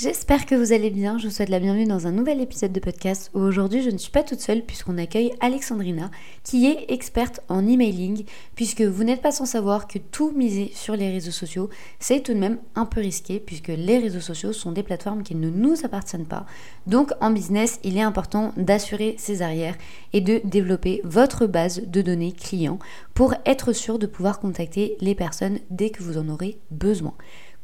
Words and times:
J'espère 0.00 0.46
que 0.46 0.54
vous 0.54 0.72
allez 0.72 0.90
bien, 0.90 1.18
je 1.18 1.26
vous 1.26 1.34
souhaite 1.34 1.48
la 1.48 1.58
bienvenue 1.58 1.84
dans 1.84 2.06
un 2.06 2.12
nouvel 2.12 2.40
épisode 2.40 2.70
de 2.70 2.78
podcast 2.78 3.32
où 3.34 3.40
aujourd'hui 3.40 3.82
je 3.82 3.90
ne 3.90 3.98
suis 3.98 4.12
pas 4.12 4.22
toute 4.22 4.38
seule 4.38 4.62
puisqu'on 4.62 4.96
accueille 4.96 5.32
Alexandrina 5.40 6.12
qui 6.44 6.66
est 6.66 6.84
experte 6.92 7.40
en 7.48 7.66
emailing 7.66 8.24
puisque 8.54 8.82
vous 8.82 9.02
n'êtes 9.02 9.22
pas 9.22 9.32
sans 9.32 9.44
savoir 9.44 9.88
que 9.88 9.98
tout 9.98 10.30
miser 10.30 10.70
sur 10.72 10.94
les 10.94 11.10
réseaux 11.10 11.32
sociaux 11.32 11.68
c'est 11.98 12.20
tout 12.22 12.32
de 12.32 12.38
même 12.38 12.58
un 12.76 12.86
peu 12.86 13.00
risqué 13.00 13.40
puisque 13.40 13.72
les 13.76 13.98
réseaux 13.98 14.20
sociaux 14.20 14.52
sont 14.52 14.70
des 14.70 14.84
plateformes 14.84 15.24
qui 15.24 15.34
ne 15.34 15.50
nous 15.50 15.84
appartiennent 15.84 16.28
pas. 16.28 16.46
Donc 16.86 17.10
en 17.20 17.32
business 17.32 17.80
il 17.82 17.96
est 17.96 18.02
important 18.02 18.52
d'assurer 18.56 19.16
ses 19.18 19.42
arrières 19.42 19.76
et 20.12 20.20
de 20.20 20.40
développer 20.44 21.00
votre 21.02 21.48
base 21.48 21.82
de 21.84 22.02
données 22.02 22.30
clients 22.30 22.78
pour 23.14 23.34
être 23.46 23.72
sûr 23.72 23.98
de 23.98 24.06
pouvoir 24.06 24.38
contacter 24.38 24.96
les 25.00 25.16
personnes 25.16 25.58
dès 25.70 25.90
que 25.90 26.04
vous 26.04 26.18
en 26.18 26.28
aurez 26.28 26.60
besoin. 26.70 27.14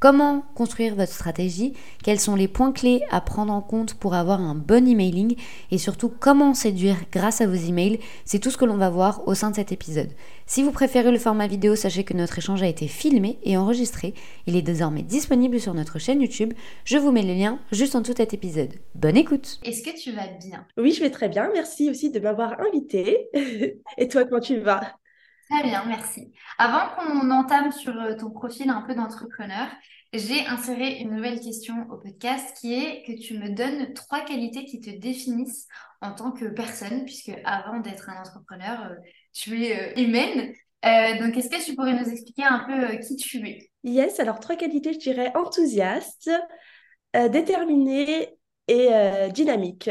Comment 0.01 0.45
construire 0.55 0.95
votre 0.95 1.13
stratégie? 1.13 1.73
Quels 2.03 2.21
sont 2.21 2.37
les 2.37 2.49
points 2.49 2.73
clés 2.73 3.03
à 3.11 3.21
prendre 3.21 3.53
en 3.53 3.63
compte 3.63 3.95
pour 3.95 4.15
avoir 4.15 4.41
un 4.41 4.55
bon 4.55 4.87
emailing? 4.87 5.37
Et 5.71 5.79
surtout, 5.79 6.13
comment 6.21 6.53
séduire 6.53 6.97
grâce 7.11 7.41
à 7.41 7.47
vos 7.47 7.55
emails? 7.55 8.01
C'est 8.25 8.39
tout 8.39 8.51
ce 8.51 8.59
que 8.59 8.65
l'on 8.65 8.77
va 8.77 8.91
voir 8.91 9.27
au 9.27 9.35
sein 9.35 9.51
de 9.51 9.57
cet 9.57 9.73
épisode. 9.73 10.11
Si 10.47 10.63
vous 10.63 10.73
préférez 10.73 11.11
le 11.11 11.19
format 11.19 11.47
vidéo, 11.47 11.75
sachez 11.75 12.05
que 12.05 12.13
notre 12.13 12.39
échange 12.39 12.63
a 12.63 12.69
été 12.69 12.87
filmé 12.87 13.39
et 13.45 13.57
enregistré. 13.57 14.13
Il 14.47 14.57
est 14.57 14.63
désormais 14.63 15.03
disponible 15.03 15.59
sur 15.59 15.73
notre 15.73 15.99
chaîne 15.99 16.21
YouTube. 16.21 16.53
Je 16.85 16.99
vous 16.99 17.13
mets 17.13 17.23
le 17.23 17.33
lien 17.33 17.59
juste 17.73 17.95
en 17.95 18.03
dessous 18.03 18.13
de 18.13 18.19
cet 18.19 18.35
épisode. 18.35 18.75
Bonne 18.95 19.17
écoute 19.17 19.59
Est-ce 19.65 19.83
que 19.83 19.99
tu 19.99 20.13
vas 20.13 20.27
bien? 20.27 20.67
Oui, 20.77 20.93
je 20.93 21.01
vais 21.01 21.11
très 21.11 21.29
bien. 21.29 21.51
Merci 21.55 21.89
aussi 21.89 22.11
de 22.11 22.21
m'avoir 22.21 22.61
invité. 22.61 23.31
et 23.99 24.09
toi, 24.09 24.25
comment 24.25 24.41
tu 24.41 24.59
vas? 24.59 24.97
Très 25.55 25.69
bien, 25.69 25.85
merci. 25.87 26.33
Avant 26.59 26.89
qu'on 26.97 27.31
entame 27.31 27.71
sur 27.71 27.97
euh, 27.97 28.17
ton 28.17 28.31
profil 28.31 28.71
un 28.71 28.83
peu 28.83 28.93
d'entrepreneur, 28.93 29.69
j'ai 30.13 30.45
inséré 30.49 30.99
une 30.99 31.15
nouvelle 31.15 31.39
question 31.39 31.87
au 31.91 31.97
podcast 31.97 32.57
qui 32.61 32.75
est 32.75 33.05
que 33.07 33.13
tu 33.23 33.39
me 33.39 33.51
donnes 33.51 33.95
trois 33.95 34.25
qualités 34.25 34.65
qui 34.65 34.81
te 34.81 34.91
définissent 34.91 35.69
en 36.01 36.13
tant 36.13 36.33
que 36.33 36.47
personne, 36.47 37.05
puisque 37.05 37.31
avant 37.45 37.79
d'être 37.79 38.11
un 38.11 38.21
entrepreneur, 38.21 38.81
euh, 38.91 38.95
tu 39.33 39.65
es 39.65 39.97
euh, 39.97 40.03
humaine. 40.03 40.55
donc, 41.21 41.37
est-ce 41.37 41.49
que 41.49 41.65
tu 41.65 41.77
pourrais 41.77 41.95
nous 41.95 42.11
expliquer 42.11 42.43
un 42.43 42.65
peu 42.67 42.99
qui 42.99 43.15
tu 43.15 43.49
es? 43.49 43.71
Yes, 43.85 44.19
alors 44.19 44.41
trois 44.41 44.57
qualités, 44.57 44.93
je 44.93 44.99
dirais 44.99 45.31
enthousiaste, 45.37 46.31
déterminée 47.15 48.37
et 48.67 48.89
dynamique. 49.33 49.89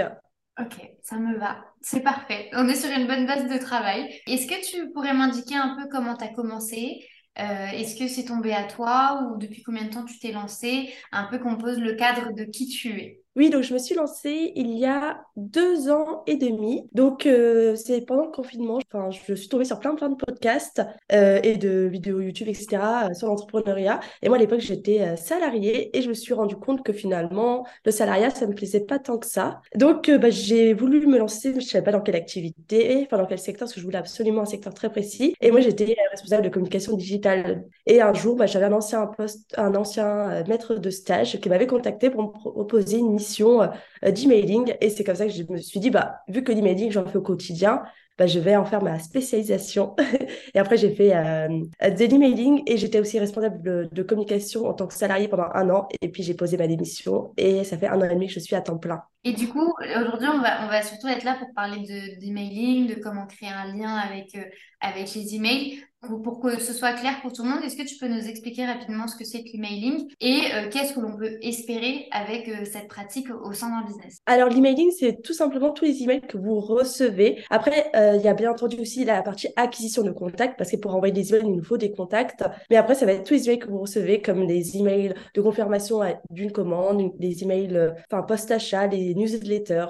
Ok, 0.60 0.76
ça 1.02 1.18
me 1.18 1.38
va. 1.40 1.66
C'est 1.82 2.02
parfait. 2.02 2.50
On 2.54 2.68
est 2.68 2.76
sur 2.76 2.90
une 2.92 3.08
bonne 3.08 3.26
base 3.26 3.50
de 3.50 3.58
travail. 3.58 4.22
Est-ce 4.28 4.46
que 4.48 4.64
tu 4.70 4.92
pourrais 4.94 5.14
m'indiquer 5.14 5.56
un 5.56 5.76
peu 5.76 5.90
comment 5.90 6.16
tu 6.16 6.24
as 6.26 6.28
commencé? 6.34 7.04
Euh, 7.40 7.68
Est-ce 7.70 7.98
que 7.98 8.08
c'est 8.08 8.26
tombé 8.26 8.54
à 8.54 8.64
toi 8.66 9.24
ou 9.34 9.38
depuis 9.38 9.64
combien 9.64 9.86
de 9.86 9.90
temps 9.90 10.06
tu 10.06 10.20
t'es 10.20 10.32
lancé 10.32 10.94
Un 11.12 11.24
peu 11.26 11.40
qu'on 11.40 11.58
pose 11.58 11.80
le 11.80 11.96
cadre 11.96 12.34
de 12.34 12.44
qui 12.44 12.68
tu 12.68 12.90
es. 13.00 13.23
Oui, 13.36 13.50
donc 13.50 13.64
je 13.64 13.74
me 13.74 13.80
suis 13.80 13.96
lancée 13.96 14.52
il 14.56 14.78
y 14.78 14.86
a 14.86 15.26
deux 15.36 15.90
ans 15.90 16.22
et 16.28 16.36
demi. 16.36 16.88
Donc 16.94 17.26
euh, 17.26 17.76
c'est 17.76 18.02
pendant 18.02 18.26
le 18.26 18.32
confinement. 18.32 18.78
Enfin, 18.92 19.10
je 19.10 19.34
suis 19.34 19.50
tombée 19.50 19.66
sur 19.66 19.80
plein 19.80 19.96
plein 19.96 20.10
de 20.10 20.16
podcasts 20.16 20.84
euh, 21.12 21.40
et 21.42 21.58
de 21.58 21.88
vidéos 21.92 22.22
YouTube, 22.22 22.48
etc. 22.48 23.08
Euh, 23.10 23.14
sur 23.16 23.28
l'entrepreneuriat. 23.30 24.02
Et 24.22 24.30
moi 24.30 24.38
à 24.38 24.40
l'époque 24.40 24.60
j'étais 24.60 25.18
salariée 25.18 25.98
et 25.98 26.04
je 26.04 26.10
me 26.10 26.14
suis 26.14 26.36
rendu 26.36 26.56
compte 26.56 26.84
que 26.84 26.94
finalement 26.94 27.66
le 27.86 27.92
salariat 27.92 28.30
ça 28.30 28.46
me 28.46 28.54
plaisait 28.54 28.82
pas 28.86 29.00
tant 29.00 29.18
que 29.18 29.26
ça. 29.26 29.62
Donc 29.76 30.12
bah, 30.12 30.30
j'ai 30.30 30.76
voulu 30.76 31.08
me 31.08 31.18
lancer, 31.18 31.56
je 31.56 31.66
savais 31.66 31.84
pas 31.84 31.92
dans 31.92 32.02
quelle 32.02 32.16
activité, 32.16 33.02
enfin 33.08 33.18
dans 33.18 33.26
quel 33.26 33.40
secteur, 33.40 33.66
parce 33.66 33.74
que 33.74 33.80
je 33.80 33.86
voulais 33.86 33.98
absolument 33.98 34.44
un 34.44 34.46
secteur 34.46 34.76
très 34.76 34.92
précis. 34.92 35.34
Et 35.42 35.50
moi 35.50 35.60
j'étais 35.60 35.96
responsable 36.12 36.44
de 36.44 36.50
communication 36.50 36.96
digitale. 36.96 37.66
Et 37.88 38.00
un 38.00 38.14
jour 38.14 38.36
bah, 38.36 38.46
j'avais 38.46 38.66
un 38.66 38.74
ancien 38.74 39.08
poste, 39.08 39.56
un 39.58 39.74
ancien 39.74 40.44
maître 40.48 40.76
de 40.76 40.90
stage 40.92 41.40
qui 41.40 41.50
m'avait 41.50 41.66
contacté 41.66 42.12
pour 42.12 42.22
me 42.22 42.28
proposer 42.28 42.98
une 43.00 43.23
euh, 43.62 44.12
d'emailing. 44.12 44.74
Et 44.82 44.90
c'est 44.90 45.04
comme 45.04 45.16
ça 45.16 45.26
que 45.26 45.32
je 45.32 45.44
me 45.50 45.58
suis 45.58 45.80
dit, 45.80 45.90
bah, 45.90 46.20
vu 46.28 46.44
que 46.44 46.52
l'emailing, 46.52 46.92
j'en 46.92 47.06
fais 47.06 47.18
au 47.18 47.22
quotidien, 47.22 47.84
bah, 48.18 48.28
je 48.28 48.40
vais 48.40 48.56
en 48.56 48.66
faire 48.66 48.84
ma 48.84 49.00
spécialisation. 49.00 49.96
et 50.54 50.60
après, 50.60 50.78
j'ai 50.78 50.94
fait 50.94 51.16
euh, 51.16 51.48
de 51.48 52.06
l'emailing 52.06 52.62
et 52.68 52.78
j'étais 52.78 53.00
aussi 53.00 53.20
responsable 53.20 53.90
de, 53.92 54.04
communication 54.04 54.66
en 54.66 54.74
tant 54.74 54.88
que 54.88 54.94
salarié 54.94 55.28
pendant 55.28 55.48
un 55.54 55.70
an. 55.70 55.88
Et 56.02 56.10
puis, 56.10 56.24
j'ai 56.24 56.36
posé 56.36 56.58
ma 56.58 56.68
démission 56.68 57.34
et 57.38 57.64
ça 57.64 57.78
fait 57.78 57.88
un 57.88 58.00
an 58.00 58.06
et 58.06 58.14
demi 58.14 58.28
que 58.28 58.34
je 58.34 58.40
suis 58.40 58.56
à 58.56 58.62
temps 58.62 58.78
plein. 58.78 59.02
Et 59.24 59.34
du 59.34 59.48
coup, 59.48 59.74
aujourd'hui, 59.80 60.28
on 60.28 60.42
va, 60.42 60.66
on 60.66 60.68
va 60.68 60.82
surtout 60.82 61.08
être 61.08 61.24
là 61.24 61.36
pour 61.40 61.48
parler 61.56 62.18
d'emailing, 62.20 62.88
de, 62.88 62.96
de 62.96 63.00
comment 63.00 63.26
créer 63.26 63.50
un 63.50 63.74
lien 63.74 63.96
avec, 63.96 64.36
euh, 64.36 64.44
avec 64.82 65.14
les 65.16 65.36
emails 65.36 65.82
pour 66.24 66.40
que 66.40 66.60
ce 66.60 66.74
soit 66.74 66.94
clair 66.94 67.20
pour 67.22 67.32
tout 67.32 67.44
le 67.44 67.50
monde, 67.50 67.64
est-ce 67.64 67.78
que 67.78 67.88
tu 67.88 67.98
peux 67.98 68.08
nous 68.08 68.28
expliquer 68.28 68.66
rapidement 68.66 69.08
ce 69.08 69.16
que 69.16 69.24
c'est 69.24 69.44
que 69.44 69.52
l'emailing 69.54 70.08
et 70.20 70.42
euh, 70.54 70.70
qu'est-ce 70.70 70.94
que 70.94 71.00
l'on 71.00 71.16
peut 71.16 71.38
espérer 71.42 72.08
avec 72.12 72.48
euh, 72.50 72.66
cette 72.66 72.88
pratique 72.88 73.28
au 73.30 73.54
sein 73.54 73.70
d'un 73.70 73.86
business? 73.86 74.18
Alors 74.26 74.50
l'emailing, 74.50 74.92
c'est 74.92 75.22
tout 75.22 75.34
simplement 75.34 75.72
tous 75.72 75.86
les 75.86 76.04
emails 76.04 76.22
que 76.22 76.38
vous 76.38 76.60
recevez. 76.60 77.44
Après, 77.50 77.90
euh, 77.96 78.16
il 78.18 78.22
y 78.22 78.28
a 78.28 78.34
bien 78.34 78.52
entendu 78.52 78.80
aussi 78.80 79.06
la 79.06 79.22
partie 79.22 79.48
acquisition 79.56 80.04
de 80.04 80.12
contacts 80.12 80.58
parce 80.58 80.72
que 80.72 80.78
pour 80.78 80.94
envoyer 80.94 81.14
des 81.14 81.34
emails, 81.34 81.46
il 81.46 81.56
nous 81.56 81.64
faut 81.64 81.78
des 81.78 81.92
contacts. 81.92 82.44
Mais 82.70 82.76
après, 82.76 82.96
ça 82.96 83.06
va 83.06 83.14
être 83.14 83.24
tous 83.24 83.34
les 83.34 83.46
emails 83.46 83.60
que 83.60 83.70
vous 83.70 83.80
recevez 83.80 84.22
comme 84.22 84.44
les 84.44 84.78
emails 84.78 85.14
de 85.34 85.42
confirmation 85.42 86.02
d'une 86.30 86.52
commande, 86.52 87.12
des 87.18 87.44
emails, 87.44 87.94
enfin 88.12 88.24
post-achat, 88.24 88.88
les 88.88 89.16
newsletters, 89.16 89.88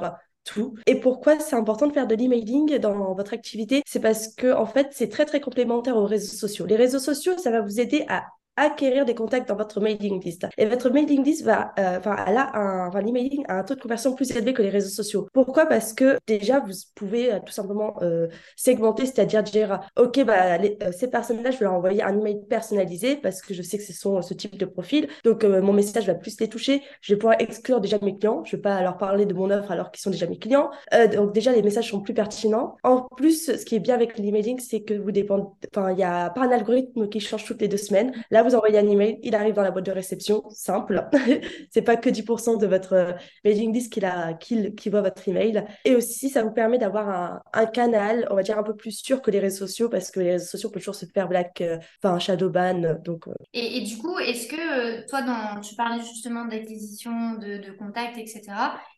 Et 0.85 0.99
pourquoi 0.99 1.39
c'est 1.39 1.55
important 1.55 1.87
de 1.87 1.93
faire 1.93 2.07
de 2.07 2.15
l'emailing 2.15 2.77
dans 2.77 3.13
votre 3.13 3.33
activité? 3.33 3.81
C'est 3.85 3.99
parce 3.99 4.27
que 4.27 4.53
en 4.53 4.65
fait, 4.65 4.89
c'est 4.91 5.09
très 5.09 5.25
très 5.25 5.41
complémentaire 5.41 5.97
aux 5.97 6.05
réseaux 6.05 6.35
sociaux. 6.35 6.65
Les 6.65 6.75
réseaux 6.75 6.99
sociaux, 6.99 7.37
ça 7.37 7.51
va 7.51 7.61
vous 7.61 7.79
aider 7.79 8.05
à 8.09 8.25
acquérir 8.55 9.05
des 9.05 9.15
contacts 9.15 9.49
dans 9.49 9.55
votre 9.55 9.79
mailing 9.79 10.23
list. 10.23 10.45
Et 10.57 10.65
votre 10.65 10.89
mailing 10.89 11.23
list 11.23 11.43
va, 11.43 11.73
euh, 11.79 11.97
enfin, 11.97 12.15
elle 12.27 12.37
a 12.37 12.55
un, 12.55 12.87
enfin, 12.87 13.01
l'emailing 13.01 13.43
a 13.47 13.59
un 13.59 13.63
taux 13.63 13.75
de 13.75 13.81
conversion 13.81 14.13
plus 14.13 14.31
élevé 14.31 14.53
que 14.53 14.61
les 14.61 14.69
réseaux 14.69 14.89
sociaux. 14.89 15.27
Pourquoi? 15.33 15.65
Parce 15.65 15.93
que 15.93 16.17
déjà, 16.27 16.59
vous 16.59 16.73
pouvez 16.95 17.33
euh, 17.33 17.39
tout 17.45 17.53
simplement 17.53 17.95
euh, 18.01 18.27
segmenter, 18.55 19.05
c'est-à-dire 19.05 19.43
dire, 19.43 19.79
ok, 19.97 20.23
bah, 20.23 20.57
ces 20.91 21.09
personnes-là, 21.09 21.51
je 21.51 21.57
vais 21.57 21.65
leur 21.65 21.73
envoyer 21.73 22.03
un 22.03 22.19
email 22.19 22.41
personnalisé 22.47 23.15
parce 23.15 23.41
que 23.41 23.53
je 23.53 23.61
sais 23.61 23.77
que 23.77 23.83
ce 23.83 23.93
sont 23.93 24.21
ce 24.21 24.33
type 24.33 24.57
de 24.57 24.65
profil. 24.65 25.07
Donc, 25.23 25.43
mon 25.43 25.73
message 25.73 26.05
va 26.05 26.15
plus 26.15 26.39
les 26.39 26.47
toucher. 26.47 26.81
Je 27.01 27.13
vais 27.13 27.19
pouvoir 27.19 27.37
exclure 27.39 27.81
déjà 27.81 27.97
mes 28.01 28.17
clients. 28.17 28.43
Je 28.45 28.55
vais 28.55 28.61
pas 28.61 28.81
leur 28.81 28.97
parler 28.97 29.25
de 29.25 29.33
mon 29.33 29.49
offre 29.49 29.71
alors 29.71 29.91
qu'ils 29.91 30.01
sont 30.01 30.11
déjà 30.11 30.27
mes 30.27 30.37
clients. 30.37 30.69
donc, 31.13 31.33
déjà, 31.33 31.51
les 31.51 31.61
messages 31.61 31.89
sont 31.89 32.01
plus 32.01 32.13
pertinents. 32.13 32.75
En 32.83 33.01
plus, 33.01 33.57
ce 33.57 33.65
qui 33.65 33.75
est 33.75 33.79
bien 33.79 33.95
avec 33.95 34.17
l'emailing, 34.17 34.59
c'est 34.59 34.81
que 34.81 34.93
vous 34.93 35.11
dépendez, 35.11 35.45
enfin, 35.75 35.91
il 35.91 35.97
n'y 35.97 36.03
a 36.03 36.29
pas 36.29 36.41
un 36.41 36.51
algorithme 36.51 37.09
qui 37.09 37.19
change 37.19 37.45
toutes 37.45 37.61
les 37.61 37.67
deux 37.67 37.77
semaines. 37.77 38.13
Là, 38.31 38.42
vous 38.43 38.55
envoyez 38.55 38.77
un 38.77 38.87
email, 38.87 39.19
il 39.23 39.35
arrive 39.35 39.53
dans 39.53 39.61
la 39.61 39.71
boîte 39.71 39.85
de 39.85 39.91
réception, 39.91 40.43
simple. 40.49 41.07
c'est 41.71 41.81
pas 41.81 41.95
que 41.95 42.09
10% 42.09 42.59
de 42.59 42.67
votre 42.67 42.93
euh, 42.93 43.11
mailing 43.43 43.73
list 43.73 43.93
qui, 44.39 44.89
voit 44.89 45.01
votre 45.01 45.27
email. 45.27 45.65
Et 45.85 45.95
aussi, 45.95 46.29
ça 46.29 46.43
vous 46.43 46.51
permet 46.51 46.77
d'avoir 46.77 47.41
un, 47.53 47.65
canal, 47.65 48.27
on 48.29 48.35
va 48.35 48.43
dire, 48.43 48.57
un 48.57 48.63
peu 48.63 48.75
plus 48.75 48.91
sûr 48.91 49.21
que 49.21 49.31
les 49.31 49.39
réseaux 49.39 49.65
sociaux, 49.67 49.89
parce 49.89 50.11
que 50.11 50.19
les 50.19 50.31
réseaux 50.33 50.45
sociaux 50.45 50.69
peuvent 50.69 50.81
toujours 50.81 50.95
se 50.95 51.05
faire 51.05 51.27
black, 51.27 51.61
euh, 51.61 51.77
enfin, 52.03 52.19
shadow 52.19 52.49
ban. 52.49 52.97
Donc, 53.03 53.27
euh. 53.27 53.33
et, 53.53 53.81
du 53.81 53.97
coup, 53.97 54.19
est-ce 54.19 54.47
que 54.47 55.07
toi, 55.07 55.21
tu 55.61 55.75
parlais 55.75 56.01
justement 56.01 56.45
d'acquisition, 56.45 57.33
de, 57.35 57.57
de 57.57 57.71
contacts, 57.71 58.17
etc. 58.17 58.41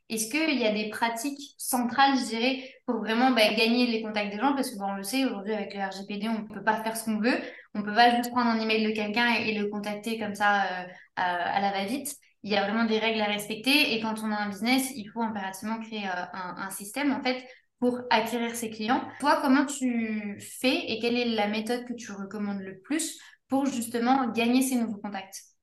Est-ce 0.07 0.29
qu'il 0.29 0.59
y 0.59 0.65
a 0.65 0.71
des 0.71 0.89
pratiques 0.89 1.55
centrales, 1.57 2.15
je 2.19 2.25
dirais, 2.25 2.63
pour 2.85 2.99
vraiment 2.99 3.31
bah, 3.31 3.53
gagner 3.55 3.87
les 3.87 4.03
contacts 4.03 4.31
des 4.31 4.39
gens? 4.39 4.53
Parce 4.53 4.69
que 4.69 4.77
bon, 4.77 4.85
on 4.89 4.97
le 4.97 5.03
sait, 5.03 5.25
aujourd'hui, 5.25 5.53
avec 5.53 5.73
le 5.73 5.81
RGPD, 5.81 6.29
on 6.29 6.43
ne 6.43 6.47
peut 6.47 6.63
pas 6.63 6.83
faire 6.83 6.95
ce 6.95 7.05
qu'on 7.05 7.19
veut. 7.19 7.37
On 7.75 7.79
ne 7.79 7.83
peut 7.83 7.93
pas 7.93 8.15
juste 8.15 8.31
prendre 8.31 8.49
un 8.49 8.59
email 8.59 8.85
de 8.85 8.91
quelqu'un 8.91 9.33
et, 9.33 9.53
le 9.53 9.67
contacter 9.67 10.17
comme 10.17 10.33
ça 10.33 10.63
euh, 10.63 10.85
à, 11.17 11.59
la 11.59 11.71
va-vite. 11.71 12.15
Il 12.43 12.51
y 12.51 12.55
a 12.55 12.63
vraiment 12.63 12.85
des 12.85 12.99
règles 12.99 13.19
à 13.19 13.25
respecter. 13.25 13.93
Et 13.93 13.99
quand 13.99 14.15
on 14.23 14.31
a 14.31 14.37
un 14.37 14.49
business, 14.49 14.91
il 14.95 15.09
faut 15.09 15.21
impérativement 15.21 15.79
créer 15.81 16.07
euh, 16.07 16.25
un, 16.33 16.69
système, 16.69 17.11
en 17.11 17.21
fait, 17.21 17.45
pour 17.79 17.99
acquérir 18.09 18.55
ses 18.55 18.69
clients. 18.69 19.03
Toi, 19.19 19.39
comment 19.41 19.65
tu 19.65 20.39
fais 20.39 20.89
et 20.89 20.99
quelle 20.99 21.17
est 21.17 21.35
la 21.35 21.47
méthode 21.47 21.85
que 21.85 21.93
tu 21.93 22.13
recommandes 22.13 22.61
le 22.61 22.79
plus 22.79 23.19
pour 23.49 23.65
justement 23.65 24.31
gagner 24.31 24.61
ces 24.61 24.75
nouveaux 24.75 24.97
contacts? 24.97 25.54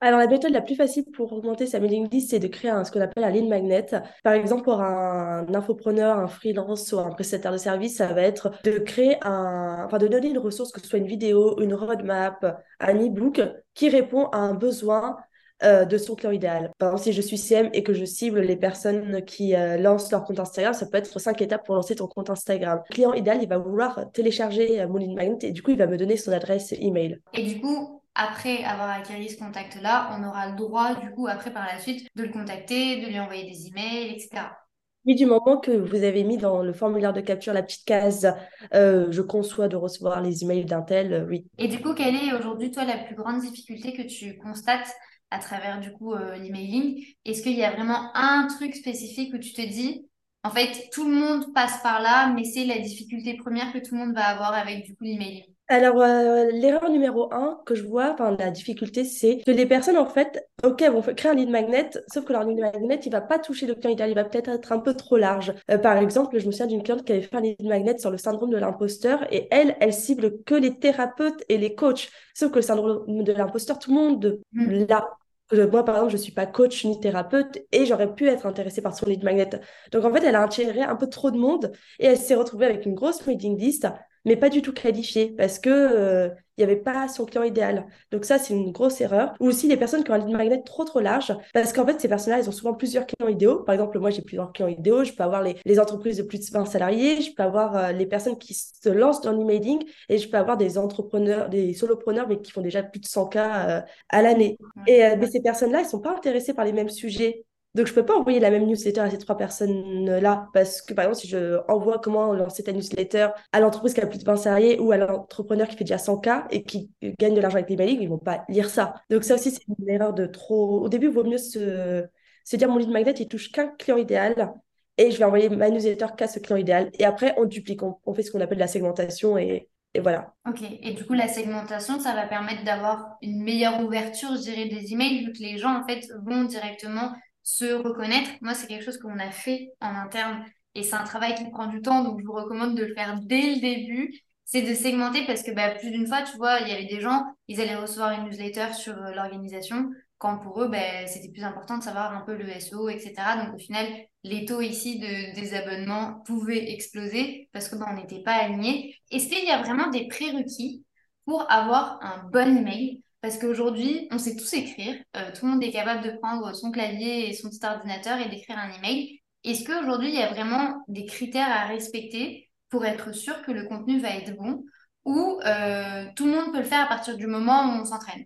Alors, 0.00 0.20
la 0.20 0.26
méthode 0.26 0.52
la 0.52 0.60
plus 0.60 0.74
facile 0.74 1.04
pour 1.14 1.32
augmenter 1.32 1.66
sa 1.66 1.80
mailing 1.80 2.08
list, 2.10 2.30
c'est 2.30 2.38
de 2.38 2.48
créer 2.48 2.70
un, 2.70 2.84
ce 2.84 2.92
qu'on 2.92 3.00
appelle 3.00 3.24
un 3.24 3.30
lead 3.30 3.48
magnet. 3.48 3.86
Par 4.22 4.34
exemple, 4.34 4.62
pour 4.62 4.82
un, 4.82 5.46
infopreneur, 5.54 6.18
un 6.18 6.26
freelance 6.26 6.92
ou 6.92 6.98
un 6.98 7.10
prestataire 7.10 7.52
de 7.52 7.56
service, 7.56 7.96
ça 7.96 8.12
va 8.12 8.20
être 8.20 8.50
de 8.64 8.78
créer 8.78 9.16
un, 9.22 9.84
enfin, 9.86 9.96
de 9.96 10.06
donner 10.06 10.28
une 10.28 10.38
ressource, 10.38 10.70
que 10.70 10.82
ce 10.82 10.86
soit 10.86 10.98
une 10.98 11.06
vidéo, 11.06 11.58
une 11.62 11.72
roadmap, 11.72 12.62
un 12.78 12.94
e-book, 12.94 13.40
qui 13.72 13.88
répond 13.88 14.26
à 14.26 14.38
un 14.38 14.52
besoin 14.54 15.16
de 15.62 15.96
son 15.96 16.14
client 16.14 16.32
idéal. 16.32 16.70
Par 16.76 16.90
exemple, 16.90 17.04
si 17.04 17.12
je 17.14 17.22
suis 17.22 17.38
CM 17.38 17.70
et 17.72 17.82
que 17.82 17.94
je 17.94 18.04
cible 18.04 18.40
les 18.40 18.56
personnes 18.56 19.24
qui 19.24 19.54
lancent 19.78 20.12
leur 20.12 20.24
compte 20.24 20.38
Instagram, 20.38 20.74
ça 20.74 20.84
peut 20.84 20.98
être 20.98 21.18
cinq 21.18 21.40
étapes 21.40 21.64
pour 21.64 21.74
lancer 21.74 21.94
ton 21.94 22.06
compte 22.06 22.28
Instagram. 22.28 22.82
Le 22.90 22.94
client 22.94 23.14
idéal, 23.14 23.38
il 23.42 23.48
va 23.48 23.56
vouloir 23.56 24.12
télécharger 24.12 24.84
mon 24.86 24.98
lead 24.98 25.14
magnet 25.16 25.38
et 25.40 25.52
du 25.52 25.62
coup, 25.62 25.70
il 25.70 25.78
va 25.78 25.86
me 25.86 25.96
donner 25.96 26.18
son 26.18 26.32
adresse 26.32 26.74
email. 26.78 27.22
Et 27.32 27.42
du 27.42 27.58
coup, 27.62 27.95
après 28.16 28.64
avoir 28.64 28.88
acquis 28.88 29.28
ce 29.28 29.38
contact-là, 29.38 30.10
on 30.18 30.26
aura 30.26 30.48
le 30.50 30.56
droit, 30.56 30.94
du 30.94 31.10
coup, 31.10 31.26
après 31.26 31.52
par 31.52 31.66
la 31.66 31.78
suite, 31.78 32.08
de 32.16 32.22
le 32.22 32.32
contacter, 32.32 33.00
de 33.02 33.06
lui 33.06 33.20
envoyer 33.20 33.44
des 33.44 33.68
emails, 33.68 34.14
etc. 34.14 34.56
Oui, 35.04 35.14
du 35.14 35.26
moment 35.26 35.58
que 35.58 35.70
vous 35.70 36.02
avez 36.02 36.24
mis 36.24 36.36
dans 36.36 36.62
le 36.62 36.72
formulaire 36.72 37.12
de 37.12 37.20
capture 37.20 37.52
la 37.52 37.62
petite 37.62 37.84
case 37.84 38.34
euh, 38.74 39.06
je 39.12 39.22
conçois 39.22 39.68
de 39.68 39.76
recevoir 39.76 40.20
les 40.20 40.42
emails 40.42 40.64
d'un 40.64 40.82
tel, 40.82 41.12
euh, 41.12 41.26
oui. 41.28 41.46
Et 41.58 41.68
du 41.68 41.78
coup, 41.80 41.94
quelle 41.94 42.16
est 42.16 42.32
aujourd'hui, 42.32 42.72
toi, 42.72 42.84
la 42.84 42.98
plus 42.98 43.14
grande 43.14 43.40
difficulté 43.40 43.92
que 43.92 44.02
tu 44.02 44.36
constates 44.38 44.92
à 45.30 45.38
travers, 45.38 45.78
du 45.78 45.92
coup, 45.92 46.12
euh, 46.14 46.36
l'emailing? 46.36 47.04
Est-ce 47.24 47.42
qu'il 47.42 47.56
y 47.56 47.62
a 47.62 47.70
vraiment 47.70 48.10
un 48.16 48.48
truc 48.48 48.74
spécifique 48.74 49.32
où 49.32 49.38
tu 49.38 49.52
te 49.52 49.62
dis, 49.62 50.08
en 50.42 50.50
fait, 50.50 50.88
tout 50.92 51.08
le 51.08 51.14
monde 51.14 51.52
passe 51.54 51.80
par 51.82 52.00
là, 52.00 52.32
mais 52.32 52.42
c'est 52.42 52.64
la 52.64 52.78
difficulté 52.80 53.36
première 53.36 53.72
que 53.72 53.78
tout 53.78 53.94
le 53.94 54.00
monde 54.00 54.14
va 54.14 54.24
avoir 54.24 54.54
avec, 54.54 54.84
du 54.84 54.96
coup, 54.96 55.04
l'emailing? 55.04 55.44
Alors, 55.68 56.00
euh, 56.00 56.48
l'erreur 56.52 56.88
numéro 56.90 57.32
un 57.34 57.60
que 57.66 57.74
je 57.74 57.82
vois, 57.82 58.12
enfin, 58.12 58.36
la 58.38 58.50
difficulté, 58.50 59.04
c'est 59.04 59.38
que 59.44 59.50
les 59.50 59.66
personnes, 59.66 59.96
en 59.96 60.06
fait, 60.06 60.48
OK, 60.62 60.80
vont 60.82 61.02
créer 61.02 61.32
un 61.32 61.34
lead 61.34 61.50
magnet, 61.50 61.90
sauf 62.06 62.24
que 62.24 62.32
leur 62.32 62.44
lead 62.44 62.58
magnet, 62.58 63.00
il 63.04 63.10
va 63.10 63.20
pas 63.20 63.40
toucher 63.40 63.66
le 63.66 63.74
client 63.74 63.90
idéal, 63.90 64.10
il 64.10 64.14
va 64.14 64.24
peut-être 64.24 64.48
être 64.48 64.70
un 64.70 64.78
peu 64.78 64.94
trop 64.94 65.16
large. 65.16 65.52
Euh, 65.70 65.78
par 65.78 65.96
exemple, 65.96 66.38
je 66.38 66.46
me 66.46 66.52
souviens 66.52 66.68
d'une 66.68 66.84
cliente 66.84 67.04
qui 67.04 67.12
avait 67.12 67.22
fait 67.22 67.34
un 67.34 67.40
lead 67.40 67.64
magnet 67.64 67.98
sur 67.98 68.12
le 68.12 68.18
syndrome 68.18 68.50
de 68.50 68.58
l'imposteur 68.58 69.26
et 69.32 69.48
elle, 69.50 69.76
elle 69.80 69.92
cible 69.92 70.40
que 70.44 70.54
les 70.54 70.78
thérapeutes 70.78 71.42
et 71.48 71.58
les 71.58 71.74
coachs. 71.74 72.10
Sauf 72.32 72.50
que 72.50 72.56
le 72.56 72.62
syndrome 72.62 73.24
de 73.24 73.32
l'imposteur, 73.32 73.80
tout 73.80 73.90
le 73.90 73.96
monde 73.96 74.40
mm. 74.52 74.86
l'a. 74.88 75.08
Euh, 75.52 75.68
moi, 75.70 75.84
par 75.84 75.96
exemple, 75.96 76.12
je 76.12 76.16
ne 76.16 76.22
suis 76.22 76.32
pas 76.32 76.46
coach 76.46 76.84
ni 76.84 76.98
thérapeute 77.00 77.58
et 77.72 77.86
j'aurais 77.86 78.12
pu 78.12 78.28
être 78.28 78.46
intéressée 78.46 78.82
par 78.82 78.96
son 78.96 79.06
lead 79.06 79.24
magnet. 79.24 79.50
Donc, 79.92 80.04
en 80.04 80.12
fait, 80.12 80.24
elle 80.24 80.34
a 80.34 80.42
attiré 80.42 80.82
un 80.82 80.96
peu 80.96 81.08
trop 81.08 81.30
de 81.30 81.38
monde 81.38 81.72
et 81.98 82.06
elle 82.06 82.18
s'est 82.18 82.34
retrouvée 82.34 82.66
avec 82.66 82.86
une 82.86 82.94
grosse 82.94 83.24
mailing 83.26 83.58
list 83.58 83.86
mais 84.26 84.36
pas 84.36 84.50
du 84.50 84.60
tout 84.60 84.72
qualifié 84.72 85.34
parce 85.38 85.58
que 85.58 85.70
euh, 85.70 86.28
il 86.56 86.64
n'y 86.64 86.72
avait 86.72 86.80
pas 86.80 87.06
son 87.08 87.26
client 87.26 87.42
idéal. 87.42 87.86
Donc 88.10 88.24
ça, 88.24 88.38
c'est 88.38 88.54
une 88.54 88.72
grosse 88.72 89.00
erreur. 89.00 89.34
Ou 89.40 89.48
aussi 89.48 89.68
les 89.68 89.76
personnes 89.76 90.04
qui 90.04 90.10
ont 90.10 90.14
un 90.14 90.18
lead 90.18 90.34
magnet 90.34 90.62
trop 90.62 90.84
trop 90.84 91.00
large, 91.00 91.34
parce 91.52 91.72
qu'en 91.72 91.86
fait, 91.86 92.00
ces 92.00 92.08
personnes-là, 92.08 92.38
elles 92.40 92.48
ont 92.48 92.52
souvent 92.52 92.74
plusieurs 92.74 93.06
clients 93.06 93.28
idéaux. 93.30 93.62
Par 93.62 93.74
exemple, 93.74 93.98
moi, 93.98 94.10
j'ai 94.10 94.22
plusieurs 94.22 94.52
clients 94.52 94.68
idéaux. 94.68 95.04
Je 95.04 95.12
peux 95.12 95.22
avoir 95.22 95.42
les, 95.42 95.56
les, 95.64 95.78
entreprises 95.78 96.16
de 96.16 96.22
plus 96.22 96.40
de 96.40 96.50
20 96.50 96.64
salariés, 96.64 97.20
je 97.20 97.34
peux 97.34 97.42
avoir 97.42 97.76
euh, 97.76 97.92
les 97.92 98.06
personnes 98.06 98.38
qui 98.38 98.54
se 98.54 98.88
lancent 98.88 99.20
dans 99.20 99.32
l'emailing 99.32 99.84
et 100.08 100.18
je 100.18 100.28
peux 100.28 100.38
avoir 100.38 100.56
des 100.56 100.78
entrepreneurs, 100.78 101.48
des 101.50 101.74
solopreneurs, 101.74 102.26
mais 102.26 102.40
qui 102.40 102.52
font 102.52 102.62
déjà 102.62 102.82
plus 102.82 103.00
de 103.00 103.06
100 103.06 103.26
cas 103.26 103.68
euh, 103.68 103.82
à 104.08 104.22
l'année. 104.22 104.58
Et 104.86 105.02
mais 105.16 105.26
ces 105.26 105.42
personnes-là, 105.42 105.80
elles 105.80 105.84
ne 105.84 105.90
sont 105.90 106.00
pas 106.00 106.16
intéressées 106.16 106.54
par 106.54 106.64
les 106.64 106.72
mêmes 106.72 106.88
sujets. 106.88 107.44
Donc, 107.76 107.86
je 107.86 107.92
ne 107.92 107.96
peux 107.96 108.06
pas 108.06 108.16
envoyer 108.16 108.40
la 108.40 108.50
même 108.50 108.64
newsletter 108.64 109.00
à 109.00 109.10
ces 109.10 109.18
trois 109.18 109.36
personnes-là 109.36 110.48
parce 110.54 110.80
que, 110.80 110.94
par 110.94 111.04
exemple, 111.04 111.20
si 111.20 111.28
je 111.28 111.58
envoie 111.68 111.98
comment 111.98 112.32
lancer 112.32 112.62
ta 112.62 112.72
newsletter 112.72 113.28
à 113.52 113.60
l'entreprise 113.60 113.92
qui 113.92 114.00
a 114.00 114.06
plus 114.06 114.18
de 114.18 114.24
20 114.24 114.36
salariés 114.36 114.80
ou 114.80 114.92
à 114.92 114.96
l'entrepreneur 114.96 115.68
qui 115.68 115.76
fait 115.76 115.84
déjà 115.84 115.98
100K 115.98 116.46
et 116.50 116.62
qui 116.62 116.90
gagne 117.18 117.34
de 117.34 117.40
l'argent 117.42 117.58
avec 117.58 117.68
les 117.68 117.76
mailings, 117.76 118.00
ils 118.00 118.06
ne 118.06 118.08
vont 118.08 118.18
pas 118.18 118.46
lire 118.48 118.70
ça. 118.70 118.94
Donc, 119.10 119.24
ça 119.24 119.34
aussi, 119.34 119.50
c'est 119.50 119.60
une 119.78 119.90
erreur 119.90 120.14
de 120.14 120.24
trop. 120.24 120.80
Au 120.80 120.88
début, 120.88 121.08
il 121.08 121.12
vaut 121.12 121.24
mieux 121.24 121.36
se, 121.36 122.06
se 122.46 122.56
dire 122.56 122.70
mon 122.70 122.78
lead 122.78 122.88
magnet, 122.88 123.12
il 123.12 123.28
touche 123.28 123.52
qu'un 123.52 123.66
client 123.66 123.98
idéal 123.98 124.54
et 124.96 125.10
je 125.10 125.18
vais 125.18 125.24
envoyer 125.24 125.50
ma 125.50 125.68
newsletter 125.68 126.06
qu'à 126.16 126.28
ce 126.28 126.38
client 126.38 126.56
idéal. 126.56 126.90
Et 126.98 127.04
après, 127.04 127.34
on 127.36 127.44
duplique, 127.44 127.82
on, 127.82 128.14
fait 128.14 128.22
ce 128.22 128.30
qu'on 128.30 128.40
appelle 128.40 128.56
la 128.56 128.68
segmentation 128.68 129.36
et, 129.36 129.68
et 129.92 130.00
voilà. 130.00 130.32
Ok, 130.48 130.62
et 130.62 130.94
du 130.94 131.04
coup, 131.04 131.12
la 131.12 131.28
segmentation, 131.28 132.00
ça 132.00 132.14
va 132.14 132.26
permettre 132.26 132.64
d'avoir 132.64 133.18
une 133.20 133.42
meilleure 133.42 133.84
ouverture, 133.84 134.30
je 134.34 134.40
dirais, 134.40 134.64
des 134.64 134.94
emails, 134.94 135.26
vu 135.26 135.32
que 135.34 135.40
les 135.40 135.58
gens, 135.58 135.78
en 135.78 135.86
fait, 135.86 136.10
vont 136.24 136.44
directement 136.44 137.12
se 137.46 137.74
reconnaître. 137.74 138.28
Moi, 138.42 138.54
c'est 138.54 138.66
quelque 138.66 138.84
chose 138.84 138.98
qu'on 138.98 139.20
a 139.20 139.30
fait 139.30 139.72
en 139.80 139.94
interne 139.94 140.44
et 140.74 140.82
c'est 140.82 140.96
un 140.96 141.04
travail 141.04 141.36
qui 141.36 141.48
prend 141.48 141.68
du 141.68 141.80
temps, 141.80 142.02
donc 142.02 142.20
je 142.20 142.26
vous 142.26 142.32
recommande 142.32 142.76
de 142.76 142.84
le 142.84 142.92
faire 142.94 143.20
dès 143.22 143.54
le 143.54 143.60
début. 143.60 144.20
C'est 144.44 144.62
de 144.62 144.74
segmenter 144.74 145.24
parce 145.26 145.42
que 145.44 145.52
bah, 145.52 145.70
plus 145.70 145.90
d'une 145.92 146.06
fois, 146.08 146.22
tu 146.22 146.36
vois, 146.36 146.58
il 146.60 146.68
y 146.68 146.72
avait 146.72 146.86
des 146.86 147.00
gens, 147.00 147.24
ils 147.46 147.60
allaient 147.60 147.76
recevoir 147.76 148.10
une 148.12 148.24
newsletter 148.24 148.72
sur 148.74 148.94
euh, 149.00 149.12
l'organisation, 149.12 149.90
quand 150.18 150.38
pour 150.38 150.60
eux, 150.62 150.68
bah, 150.68 151.06
c'était 151.06 151.30
plus 151.30 151.44
important 151.44 151.78
de 151.78 151.84
savoir 151.84 152.12
un 152.16 152.22
peu 152.22 152.36
le 152.36 152.48
SEO, 152.50 152.88
etc. 152.88 153.36
Donc 153.44 153.54
au 153.54 153.58
final, 153.58 153.86
les 154.24 154.44
taux 154.44 154.60
ici 154.60 154.98
de 154.98 155.34
désabonnement 155.34 156.22
pouvaient 156.26 156.72
exploser 156.72 157.48
parce 157.52 157.68
que 157.68 157.76
bah, 157.76 157.86
on 157.90 157.94
n'était 157.94 158.22
pas 158.22 158.34
alignés. 158.34 158.96
Est-ce 159.12 159.28
qu'il 159.28 159.44
y 159.44 159.50
a 159.50 159.62
vraiment 159.62 159.88
des 159.90 160.08
prérequis 160.08 160.84
pour 161.26 161.50
avoir 161.50 161.98
un 162.02 162.24
bon 162.32 162.56
email? 162.58 163.02
Parce 163.20 163.38
qu'aujourd'hui, 163.38 164.08
on 164.10 164.18
sait 164.18 164.36
tous 164.36 164.52
écrire. 164.54 164.96
Euh, 165.16 165.30
tout 165.32 165.46
le 165.46 165.52
monde 165.52 165.64
est 165.64 165.72
capable 165.72 166.04
de 166.04 166.16
prendre 166.18 166.54
son 166.54 166.70
clavier 166.70 167.28
et 167.28 167.32
son 167.32 167.48
petit 167.48 167.64
ordinateur 167.64 168.18
et 168.20 168.28
d'écrire 168.28 168.58
un 168.58 168.72
email. 168.72 169.20
Est-ce 169.44 169.64
qu'aujourd'hui, 169.64 170.08
il 170.08 170.14
y 170.14 170.22
a 170.22 170.32
vraiment 170.32 170.82
des 170.88 171.06
critères 171.06 171.50
à 171.50 171.66
respecter 171.66 172.50
pour 172.68 172.84
être 172.84 173.12
sûr 173.12 173.42
que 173.42 173.52
le 173.52 173.66
contenu 173.66 174.00
va 174.00 174.10
être 174.10 174.36
bon 174.36 174.64
ou 175.04 175.40
euh, 175.46 176.06
tout 176.16 176.26
le 176.26 176.32
monde 176.32 176.52
peut 176.52 176.58
le 176.58 176.64
faire 176.64 176.84
à 176.84 176.88
partir 176.88 177.16
du 177.16 177.26
moment 177.26 177.64
où 177.64 177.80
on 177.80 177.84
s'entraîne? 177.84 178.24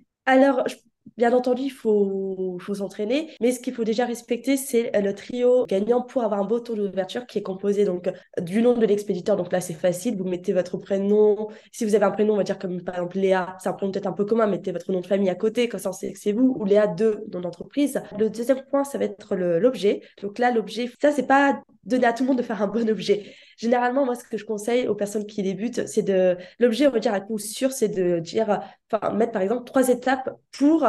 Bien 1.16 1.32
entendu, 1.32 1.62
il 1.62 1.70
faut, 1.70 2.58
s'entraîner, 2.74 3.30
mais 3.40 3.52
ce 3.52 3.60
qu'il 3.60 3.74
faut 3.74 3.84
déjà 3.84 4.06
respecter, 4.06 4.56
c'est 4.56 4.90
le 4.98 5.14
trio 5.14 5.66
gagnant 5.66 6.02
pour 6.02 6.22
avoir 6.22 6.40
un 6.40 6.44
beau 6.44 6.60
tour 6.60 6.76
d'ouverture 6.76 7.26
qui 7.26 7.38
est 7.38 7.42
composé 7.42 7.84
donc 7.84 8.10
du 8.40 8.62
nom 8.62 8.74
de 8.74 8.86
l'expéditeur. 8.86 9.36
Donc 9.36 9.52
là, 9.52 9.60
c'est 9.60 9.74
facile, 9.74 10.16
vous 10.16 10.24
mettez 10.24 10.52
votre 10.52 10.78
prénom. 10.78 11.48
Si 11.72 11.84
vous 11.84 11.94
avez 11.94 12.04
un 12.04 12.10
prénom, 12.10 12.34
on 12.34 12.36
va 12.36 12.44
dire 12.44 12.58
comme 12.58 12.82
par 12.82 12.94
exemple 12.94 13.18
Léa, 13.18 13.56
c'est 13.58 13.68
un 13.68 13.72
prénom 13.72 13.92
peut-être 13.92 14.06
un 14.06 14.12
peu 14.12 14.24
commun, 14.24 14.46
mettez 14.46 14.72
votre 14.72 14.92
nom 14.92 15.00
de 15.00 15.06
famille 15.06 15.30
à 15.30 15.34
côté, 15.34 15.68
comme 15.68 15.80
ça 15.80 15.90
on 15.90 15.92
sait 15.92 16.12
que 16.12 16.18
c'est 16.18 16.32
vous, 16.32 16.54
ou 16.58 16.64
Léa 16.64 16.86
2, 16.86 17.26
nom 17.32 17.40
d'entreprise. 17.40 18.00
Le 18.18 18.30
deuxième 18.30 18.62
point, 18.70 18.84
ça 18.84 18.98
va 18.98 19.04
être 19.04 19.36
l'objet. 19.36 20.00
Donc 20.22 20.38
là, 20.38 20.50
l'objet, 20.50 20.90
ça, 21.00 21.12
c'est 21.12 21.26
pas 21.26 21.60
donner 21.84 22.06
à 22.06 22.12
tout 22.12 22.22
le 22.24 22.28
monde 22.28 22.38
de 22.38 22.42
faire 22.42 22.62
un 22.62 22.66
bon 22.66 22.88
objet. 22.90 23.34
Généralement, 23.56 24.04
moi, 24.04 24.14
ce 24.14 24.24
que 24.24 24.38
je 24.38 24.44
conseille 24.44 24.88
aux 24.88 24.94
personnes 24.94 25.26
qui 25.26 25.42
débutent, 25.42 25.86
c'est 25.86 26.02
de. 26.02 26.36
L'objet, 26.58 26.86
on 26.86 26.90
va 26.90 26.98
dire 26.98 27.14
à 27.14 27.20
coup 27.20 27.38
sûr, 27.38 27.72
c'est 27.72 27.88
de 27.88 28.18
dire, 28.18 28.60
enfin, 28.90 29.12
mettre 29.12 29.32
par 29.32 29.42
exemple 29.42 29.64
trois 29.64 29.88
étapes 29.88 30.30
pour 30.52 30.86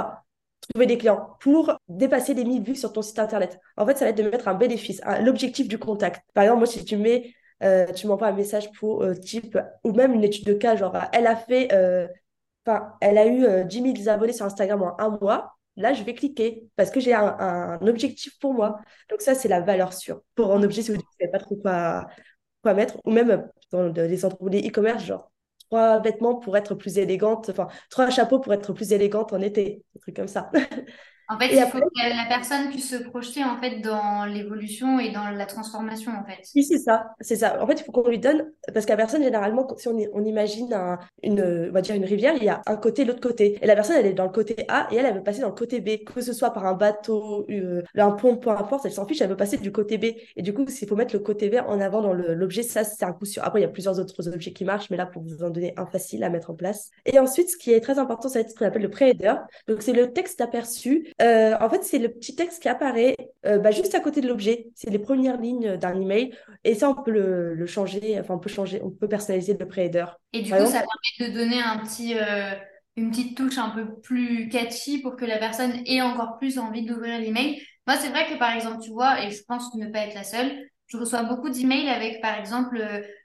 trouver 0.73 0.85
des 0.85 0.97
clients, 0.97 1.35
pour 1.39 1.73
dépasser 1.87 2.33
les 2.33 2.45
1000 2.45 2.63
vues 2.63 2.75
sur 2.75 2.93
ton 2.93 3.01
site 3.01 3.19
internet. 3.19 3.59
En 3.77 3.85
fait, 3.85 3.97
ça 3.97 4.05
va 4.05 4.11
être 4.11 4.17
de 4.17 4.23
mettre 4.23 4.47
un 4.47 4.53
bénéfice, 4.53 5.01
l'objectif 5.21 5.67
du 5.67 5.77
contact. 5.77 6.21
Par 6.33 6.43
exemple, 6.43 6.59
moi, 6.59 6.67
si 6.67 6.85
tu 6.85 6.97
mets, 6.97 7.33
euh, 7.63 7.91
tu 7.93 8.07
m'envoies 8.07 8.27
un 8.27 8.33
message 8.33 8.71
pour 8.73 9.03
euh, 9.03 9.15
type, 9.15 9.57
ou 9.83 9.91
même 9.93 10.13
une 10.13 10.23
étude 10.23 10.45
de 10.45 10.53
cas, 10.53 10.75
genre, 10.75 10.95
elle 11.13 11.27
a 11.27 11.35
fait, 11.35 11.73
euh, 11.73 12.07
enfin, 12.65 12.93
elle 13.01 13.17
a 13.17 13.27
eu 13.27 13.65
10 13.65 13.95
000 14.03 14.09
abonnés 14.09 14.33
sur 14.33 14.45
Instagram 14.45 14.81
en 14.83 14.99
un 14.99 15.17
mois. 15.21 15.55
Là, 15.77 15.93
je 15.93 16.03
vais 16.03 16.13
cliquer 16.13 16.63
parce 16.75 16.91
que 16.91 16.99
j'ai 16.99 17.13
un, 17.13 17.79
objectif 17.87 18.37
pour 18.39 18.53
moi. 18.53 18.79
Donc 19.09 19.21
ça, 19.21 19.35
c'est 19.35 19.47
la 19.47 19.61
valeur 19.61 19.93
sûre. 19.93 20.21
Pour 20.35 20.53
un 20.53 20.61
objet, 20.63 20.81
si 20.81 20.91
vous 20.91 20.97
ne 20.97 21.01
savez 21.19 21.31
pas 21.31 21.39
trop 21.39 21.55
quoi, 21.55 22.07
quoi 22.61 22.73
mettre, 22.73 22.97
ou 23.05 23.11
même 23.11 23.49
dans 23.71 23.93
les 23.95 24.25
entreprises 24.25 24.67
e-commerce, 24.67 25.03
genre 25.05 25.31
trois 25.69 25.99
vêtements 26.01 26.35
pour 26.35 26.57
être 26.57 26.75
plus 26.75 26.97
élégante, 26.97 27.49
enfin 27.49 27.67
trois 27.89 28.09
chapeaux 28.09 28.39
pour 28.39 28.53
être 28.53 28.73
plus 28.73 28.91
élégante 28.91 29.33
en 29.33 29.41
été, 29.41 29.83
des 29.93 29.99
trucs 30.01 30.15
comme 30.15 30.27
ça. 30.27 30.51
En 31.31 31.39
fait, 31.39 31.49
il 31.53 31.65
faut 31.71 31.79
que 31.79 32.09
la 32.09 32.25
personne 32.27 32.69
puisse 32.69 32.89
se 32.89 32.97
projeter 32.97 33.43
en 33.43 33.57
fait 33.57 33.79
dans 33.79 34.25
l'évolution 34.25 34.99
et 34.99 35.11
dans 35.11 35.29
la 35.29 35.45
transformation 35.45 36.11
en 36.11 36.25
fait. 36.25 36.41
Oui, 36.55 36.63
c'est 36.63 36.77
ça, 36.77 37.13
c'est 37.21 37.37
ça. 37.37 37.61
En 37.61 37.67
fait, 37.67 37.79
il 37.79 37.83
faut 37.83 37.91
qu'on 37.91 38.07
lui 38.07 38.19
donne 38.19 38.51
parce 38.73 38.85
qu'à 38.85 38.97
personne 38.97 39.23
généralement, 39.23 39.67
si 39.77 39.87
on, 39.87 39.97
on 40.13 40.25
imagine 40.25 40.75
une, 41.23 41.67
on 41.69 41.71
va 41.71 41.81
dire 41.81 41.95
une 41.95 42.05
rivière, 42.05 42.33
il 42.35 42.43
y 42.43 42.49
a 42.49 42.61
un 42.65 42.75
côté, 42.75 43.05
l'autre 43.05 43.21
côté, 43.21 43.57
et 43.61 43.67
la 43.67 43.75
personne 43.75 43.95
elle 43.97 44.07
est 44.07 44.13
dans 44.13 44.25
le 44.25 44.31
côté 44.31 44.65
A 44.67 44.87
et 44.91 44.95
elle 44.97 45.05
elle 45.05 45.15
veut 45.15 45.23
passer 45.23 45.41
dans 45.41 45.49
le 45.49 45.53
côté 45.55 45.79
B, 45.79 46.03
que 46.03 46.21
ce 46.21 46.33
soit 46.33 46.51
par 46.51 46.65
un 46.65 46.73
bateau, 46.73 47.45
euh, 47.49 47.81
un 47.95 48.11
pont, 48.11 48.35
peu 48.35 48.49
importe, 48.49 48.85
elle 48.85 48.91
s'en 48.91 49.05
fiche, 49.05 49.21
elle 49.21 49.29
veut 49.29 49.37
passer 49.37 49.57
du 49.57 49.71
côté 49.71 49.97
B. 49.97 50.05
Et 50.35 50.41
du 50.41 50.53
coup, 50.53 50.65
s'il 50.67 50.87
faut 50.87 50.95
mettre 50.95 51.15
le 51.15 51.19
côté 51.19 51.49
B 51.49 51.55
en 51.65 51.79
avant 51.79 52.01
dans 52.01 52.13
l'objet, 52.13 52.63
ça 52.63 52.83
c'est 52.83 53.05
un 53.05 53.13
coup 53.13 53.25
sûr. 53.25 53.43
Après, 53.45 53.59
il 53.59 53.63
y 53.63 53.65
a 53.65 53.69
plusieurs 53.69 53.99
autres 53.99 54.27
objets 54.27 54.51
qui 54.51 54.65
marchent, 54.65 54.89
mais 54.89 54.97
là 54.97 55.05
pour 55.05 55.23
vous 55.23 55.43
en 55.43 55.49
donner 55.49 55.73
un 55.77 55.85
facile 55.85 56.23
à 56.23 56.29
mettre 56.29 56.49
en 56.49 56.55
place. 56.55 56.89
Et 57.05 57.19
ensuite, 57.19 57.49
ce 57.49 57.57
qui 57.57 57.71
est 57.71 57.79
très 57.79 57.99
important, 57.99 58.29
être 58.35 58.49
ce 58.49 58.55
qu'on 58.55 58.65
appelle 58.65 58.81
le 58.81 58.89
pré-header. 58.89 59.35
Donc 59.67 59.81
c'est 59.81 59.93
le 59.93 60.11
texte 60.11 60.41
aperçu. 60.41 61.11
Euh, 61.21 61.55
en 61.59 61.69
fait, 61.69 61.83
c'est 61.83 61.99
le 61.99 62.09
petit 62.09 62.35
texte 62.35 62.61
qui 62.61 62.69
apparaît 62.69 63.15
euh, 63.45 63.59
bah, 63.59 63.71
juste 63.71 63.93
à 63.95 63.99
côté 63.99 64.21
de 64.21 64.27
l'objet. 64.27 64.67
C'est 64.75 64.89
les 64.89 64.99
premières 64.99 65.39
lignes 65.39 65.77
d'un 65.77 65.99
email. 65.99 66.35
Et 66.63 66.75
ça, 66.75 66.89
on 66.89 66.95
peut 66.95 67.11
le, 67.11 67.65
changer. 67.65 68.19
Enfin, 68.19 68.35
on 68.35 68.39
peut 68.39 68.49
changer, 68.49 68.81
on 68.83 68.89
peut 68.89 69.07
personnaliser 69.07 69.55
le 69.57 69.67
pré-header. 69.67 70.05
Et 70.33 70.41
du 70.41 70.51
coup, 70.51 70.65
ça 70.65 70.83
permet 70.83 71.31
de 71.31 71.33
donner 71.33 71.61
un 71.61 71.77
petit, 71.79 72.17
euh, 72.17 72.53
une 72.95 73.11
petite 73.11 73.37
touche 73.37 73.57
un 73.57 73.69
peu 73.69 73.99
plus 74.01 74.49
catchy 74.49 75.01
pour 75.01 75.15
que 75.15 75.25
la 75.25 75.37
personne 75.37 75.73
ait 75.85 76.01
encore 76.01 76.37
plus 76.37 76.57
envie 76.57 76.85
d'ouvrir 76.85 77.19
l'email. 77.19 77.61
Moi, 77.87 77.97
c'est 77.97 78.09
vrai 78.09 78.27
que 78.27 78.37
par 78.37 78.53
exemple, 78.53 78.79
tu 78.81 78.91
vois, 78.91 79.23
et 79.23 79.29
je 79.31 79.43
pense 79.47 79.73
ne 79.75 79.87
pas 79.87 79.99
être 79.99 80.15
la 80.15 80.23
seule, 80.23 80.51
je 80.87 80.97
reçois 80.97 81.23
beaucoup 81.23 81.49
d'emails 81.49 81.89
avec, 81.89 82.21
par 82.21 82.37
exemple, 82.37 82.77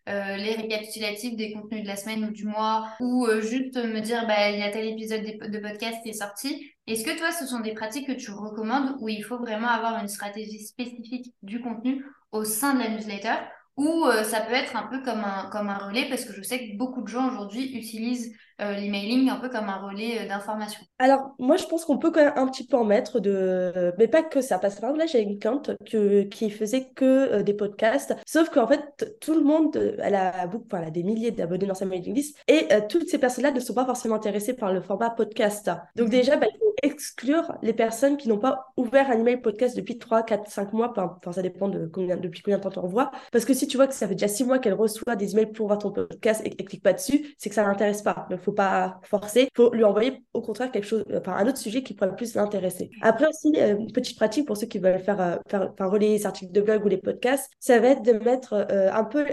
euh, 0.08 0.36
les 0.36 0.54
récapitulatifs 0.54 1.34
des 1.36 1.52
contenus 1.52 1.82
de 1.82 1.88
la 1.88 1.96
semaine 1.96 2.24
ou 2.24 2.30
du 2.30 2.44
mois, 2.44 2.92
ou 3.00 3.26
euh, 3.26 3.40
juste 3.40 3.76
me 3.76 4.00
dire, 4.00 4.26
bah, 4.26 4.50
il 4.50 4.60
y 4.60 4.62
a 4.62 4.70
tel 4.70 4.86
épisode 4.86 5.22
de 5.22 5.58
podcast 5.58 5.98
qui 6.02 6.10
est 6.10 6.12
sorti. 6.12 6.72
Est-ce 6.86 7.04
que 7.04 7.18
toi, 7.18 7.32
ce 7.32 7.46
sont 7.46 7.60
des 7.60 7.74
pratiques 7.74 8.06
que 8.06 8.12
tu 8.12 8.30
recommandes 8.30 8.96
où 9.00 9.08
il 9.08 9.22
faut 9.22 9.38
vraiment 9.38 9.68
avoir 9.68 10.00
une 10.00 10.08
stratégie 10.08 10.64
spécifique 10.64 11.34
du 11.42 11.60
contenu 11.60 12.04
au 12.30 12.44
sein 12.44 12.74
de 12.74 12.80
la 12.80 12.90
newsletter? 12.90 13.34
Ou 13.76 14.06
euh, 14.06 14.22
ça 14.22 14.40
peut 14.40 14.54
être 14.54 14.76
un 14.76 14.86
peu 14.86 15.02
comme 15.02 15.22
un, 15.24 15.50
comme 15.50 15.68
un 15.68 15.76
relais 15.78 16.08
parce 16.08 16.24
que 16.24 16.32
je 16.32 16.42
sais 16.42 16.60
que 16.60 16.76
beaucoup 16.76 17.02
de 17.02 17.08
gens 17.08 17.28
aujourd'hui 17.28 17.76
utilisent 17.76 18.32
euh, 18.60 18.74
l'emailing 18.74 19.28
un 19.28 19.36
peu 19.36 19.48
comme 19.48 19.68
un 19.68 19.76
relais 19.76 20.20
euh, 20.20 20.28
d'information. 20.28 20.80
Alors, 20.98 21.34
moi, 21.38 21.56
je 21.56 21.64
pense 21.66 21.84
qu'on 21.84 21.98
peut 21.98 22.10
quand 22.10 22.24
même 22.24 22.32
un 22.36 22.46
petit 22.46 22.66
peu 22.66 22.76
en 22.76 22.84
mettre 22.84 23.20
de... 23.20 23.92
Mais 23.98 24.08
pas 24.08 24.22
que 24.22 24.40
ça. 24.40 24.58
Parce 24.58 24.76
que 24.76 24.80
par 24.80 24.90
exemple, 24.90 25.04
là, 25.04 25.06
j'ai 25.06 25.22
une 25.22 25.38
cliente 25.38 25.70
que... 25.90 26.22
qui 26.22 26.50
faisait 26.50 26.88
que 26.94 27.42
des 27.42 27.54
podcasts. 27.54 28.16
Sauf 28.26 28.48
qu'en 28.50 28.66
fait, 28.66 29.16
tout 29.20 29.34
le 29.34 29.42
monde, 29.42 29.76
elle 30.02 30.14
a, 30.14 30.46
beaucoup... 30.46 30.66
enfin, 30.66 30.82
elle 30.82 30.88
a 30.88 30.90
des 30.90 31.02
milliers 31.02 31.30
d'abonnés 31.30 31.66
dans 31.66 31.74
sa 31.74 31.84
mailing 31.84 32.14
list. 32.14 32.38
Et 32.48 32.68
toutes 32.88 33.08
ces 33.08 33.18
personnes-là 33.18 33.52
ne 33.52 33.60
sont 33.60 33.74
pas 33.74 33.84
forcément 33.84 34.16
intéressées 34.16 34.54
par 34.54 34.72
le 34.72 34.80
format 34.80 35.10
podcast. 35.10 35.70
Donc 35.94 36.08
déjà, 36.08 36.36
bah, 36.36 36.46
il 36.52 36.58
faut 36.58 36.66
exclure 36.82 37.52
les 37.62 37.72
personnes 37.72 38.16
qui 38.16 38.28
n'ont 38.28 38.38
pas 38.38 38.72
ouvert 38.76 39.10
un 39.10 39.18
email 39.18 39.38
podcast 39.38 39.76
depuis 39.76 39.98
3, 39.98 40.22
4, 40.22 40.50
5 40.50 40.72
mois. 40.72 40.92
Enfin, 40.96 41.32
ça 41.32 41.42
dépend 41.42 41.68
de 41.68 41.86
combien, 41.86 42.16
depuis 42.16 42.42
combien 42.42 42.58
de 42.58 42.62
temps 42.62 42.70
tu 42.70 42.78
envoies. 42.78 43.10
Parce 43.32 43.44
que 43.44 43.54
si 43.54 43.66
tu 43.66 43.76
vois 43.76 43.86
que 43.86 43.94
ça 43.94 44.06
fait 44.08 44.14
déjà 44.14 44.28
6 44.28 44.44
mois 44.44 44.58
qu'elle 44.58 44.74
reçoit 44.74 45.16
des 45.16 45.32
emails 45.32 45.52
pour 45.52 45.66
voir 45.66 45.78
ton 45.78 45.90
podcast 45.90 46.42
et 46.44 46.50
qu'elle 46.50 46.66
clique 46.66 46.82
pas 46.82 46.92
dessus, 46.92 47.34
c'est 47.38 47.48
que 47.48 47.54
ça 47.54 47.62
l'intéresse 47.64 48.02
pas. 48.02 48.26
Donc, 48.30 48.40
faut 48.46 48.52
pas 48.52 49.00
forcer. 49.02 49.48
Faut 49.56 49.72
lui 49.74 49.84
envoyer 49.84 50.22
au 50.32 50.40
contraire 50.40 50.70
quelque 50.70 50.86
chose, 50.86 51.04
enfin, 51.14 51.34
un 51.34 51.48
autre 51.48 51.58
sujet 51.58 51.82
qui 51.82 51.94
pourrait 51.94 52.14
plus 52.14 52.34
l'intéresser. 52.34 52.90
Après 53.02 53.26
aussi, 53.26 53.52
euh, 53.56 53.76
petite 53.92 54.16
pratique 54.16 54.46
pour 54.46 54.56
ceux 54.56 54.68
qui 54.68 54.78
veulent 54.78 55.00
faire, 55.00 55.20
euh, 55.20 55.36
faire, 55.48 55.70
enfin, 55.72 55.86
relayer 55.86 56.12
les 56.12 56.26
articles 56.26 56.52
de 56.52 56.60
blog 56.60 56.84
ou 56.84 56.88
les 56.88 56.98
podcasts, 56.98 57.50
ça 57.58 57.80
va 57.80 57.88
être 57.88 58.02
de 58.02 58.12
mettre 58.12 58.52
euh, 58.70 58.90
un 58.92 59.04
peu 59.04 59.26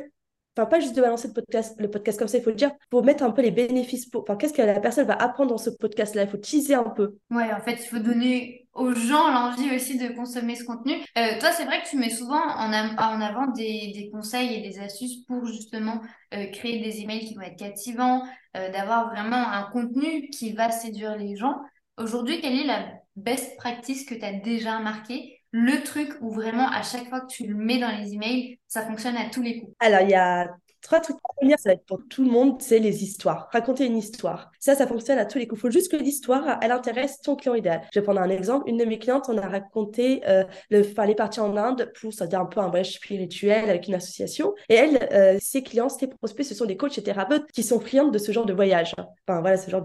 enfin 0.55 0.65
pas 0.67 0.79
juste 0.79 0.95
de 0.95 1.01
balancer 1.01 1.29
le 1.77 1.89
podcast, 1.89 2.19
comme 2.19 2.27
ça, 2.27 2.38
il 2.38 2.43
faut 2.43 2.50
le 2.50 2.55
dire, 2.55 2.72
faut 2.91 3.01
mettre 3.01 3.24
un 3.24 3.31
peu 3.31 3.41
les 3.41 3.51
bénéfices, 3.51 4.07
pour, 4.07 4.22
enfin 4.22 4.36
qu'est-ce 4.36 4.53
que 4.53 4.62
la 4.62 4.79
personne 4.79 5.07
va 5.07 5.15
apprendre 5.15 5.51
dans 5.51 5.57
ce 5.57 5.69
podcast-là, 5.69 6.24
il 6.24 6.29
faut 6.29 6.38
teaser 6.38 6.75
un 6.75 6.89
peu. 6.89 7.17
Ouais, 7.31 7.51
en 7.51 7.60
fait, 7.60 7.74
il 7.74 7.88
faut 7.88 8.00
donner 8.00 8.67
aux 8.74 8.93
gens 8.93 9.31
l'envie 9.31 9.75
aussi 9.75 9.98
de 9.98 10.13
consommer 10.15 10.55
ce 10.55 10.63
contenu. 10.63 10.93
Euh, 11.17 11.39
toi, 11.39 11.51
c'est 11.51 11.65
vrai 11.65 11.81
que 11.81 11.89
tu 11.89 11.98
mets 11.98 12.10
souvent 12.10 12.41
en, 12.41 12.72
avant 12.72 13.48
des, 13.48 13.91
des, 13.93 14.10
conseils 14.12 14.55
et 14.55 14.67
des 14.67 14.79
astuces 14.79 15.25
pour 15.27 15.45
justement 15.45 16.01
euh, 16.33 16.48
créer 16.48 16.81
des 16.81 17.01
emails 17.01 17.25
qui 17.25 17.36
vont 17.36 17.41
être 17.41 17.57
captivants, 17.57 18.24
euh, 18.57 18.72
d'avoir 18.72 19.10
vraiment 19.10 19.48
un 19.48 19.63
contenu 19.72 20.29
qui 20.29 20.53
va 20.53 20.72
séduire 20.72 21.17
les 21.17 21.36
gens. 21.36 21.57
Aujourd'hui, 21.98 22.41
quelle 22.41 22.60
est 22.60 22.65
la 22.65 22.86
best 23.15 23.55
practice 23.57 24.05
que 24.05 24.15
tu 24.15 24.25
as 24.25 24.33
déjà 24.33 24.79
marquée? 24.79 25.42
Le 25.53 25.83
truc 25.83 26.10
où 26.19 26.31
vraiment 26.31 26.67
à 26.67 26.81
chaque 26.81 27.07
fois 27.07 27.22
que 27.22 27.27
tu 27.27 27.45
le 27.45 27.55
mets 27.55 27.79
dans 27.79 27.91
les 27.91 28.13
emails, 28.13 28.60
ça 28.67 28.86
fonctionne 28.86 29.15
à 29.15 29.29
tous 29.29 29.43
les 29.43 29.60
coups. 29.60 29.72
Alors, 29.79 30.01
il 30.01 30.10
y 30.10 30.15
a 30.15 30.50
trois 30.84 31.00
trucs 31.00 31.18
à 31.18 31.34
retenir, 31.36 31.58
ça 31.58 31.70
va 31.70 31.74
être 31.74 31.86
pour 31.86 32.00
tout 32.10 32.24
le 32.24 32.30
monde, 32.30 32.62
c'est 32.62 32.80
les 32.80 33.04
histoires. 33.04 33.50
Raconter 33.52 33.86
une 33.86 33.98
histoire. 33.98 34.52
Ça, 34.60 34.75
ça 34.75 34.86
fonctionne 34.86 35.18
à 35.18 35.25
tous 35.25 35.38
les 35.38 35.48
coups. 35.48 35.60
Il 35.60 35.62
faut 35.62 35.72
juste 35.72 35.92
que 35.92 35.98
l'histoire, 35.98 36.60
elle 36.62 36.72
intéresse 36.72 37.22
ton 37.22 37.36
client 37.36 37.56
idéal. 37.56 37.82
Je 37.94 38.00
vais 38.00 38.04
prendre 38.04 38.22
un 38.22 38.30
exemple. 38.30 38.70
Une 38.70 38.78
de 38.78 38.86
mes 38.86 39.00
clientes, 39.00 39.25
on 39.30 39.38
a 39.38 39.48
raconté, 39.48 40.22
euh, 40.28 40.44
le, 40.70 40.80
est 40.82 41.16
partie 41.16 41.40
en 41.40 41.56
Inde 41.58 41.92
pour, 42.00 42.13
ça 42.13 42.28
dire 42.28 42.42
un 42.42 42.46
peu 42.46 42.60
un 42.60 42.68
voyage 42.68 42.94
spirituel 42.94 43.70
avec 43.70 43.88
une 43.88 43.96
association. 43.96 44.54
Et 44.70 44.75
elle, 44.75 45.10
euh, 45.13 45.38
ses 45.42 45.63
clients, 45.63 45.90
ses 45.90 46.08
prospects, 46.08 46.46
ce 46.46 46.54
sont 46.54 46.66
des 46.66 46.78
coachs 46.78 46.98
et 46.98 47.04
thérapeutes 47.04 47.50
qui 47.52 47.63
sont 47.63 47.80
friandes 47.80 48.13
de 48.13 48.18
ce 48.18 48.32
genre 48.32 48.46
de 48.46 48.54
voyage. 48.54 48.94
Enfin, 49.28 49.42
voilà, 49.42 49.58
ce 49.58 49.72
genre 49.72 49.84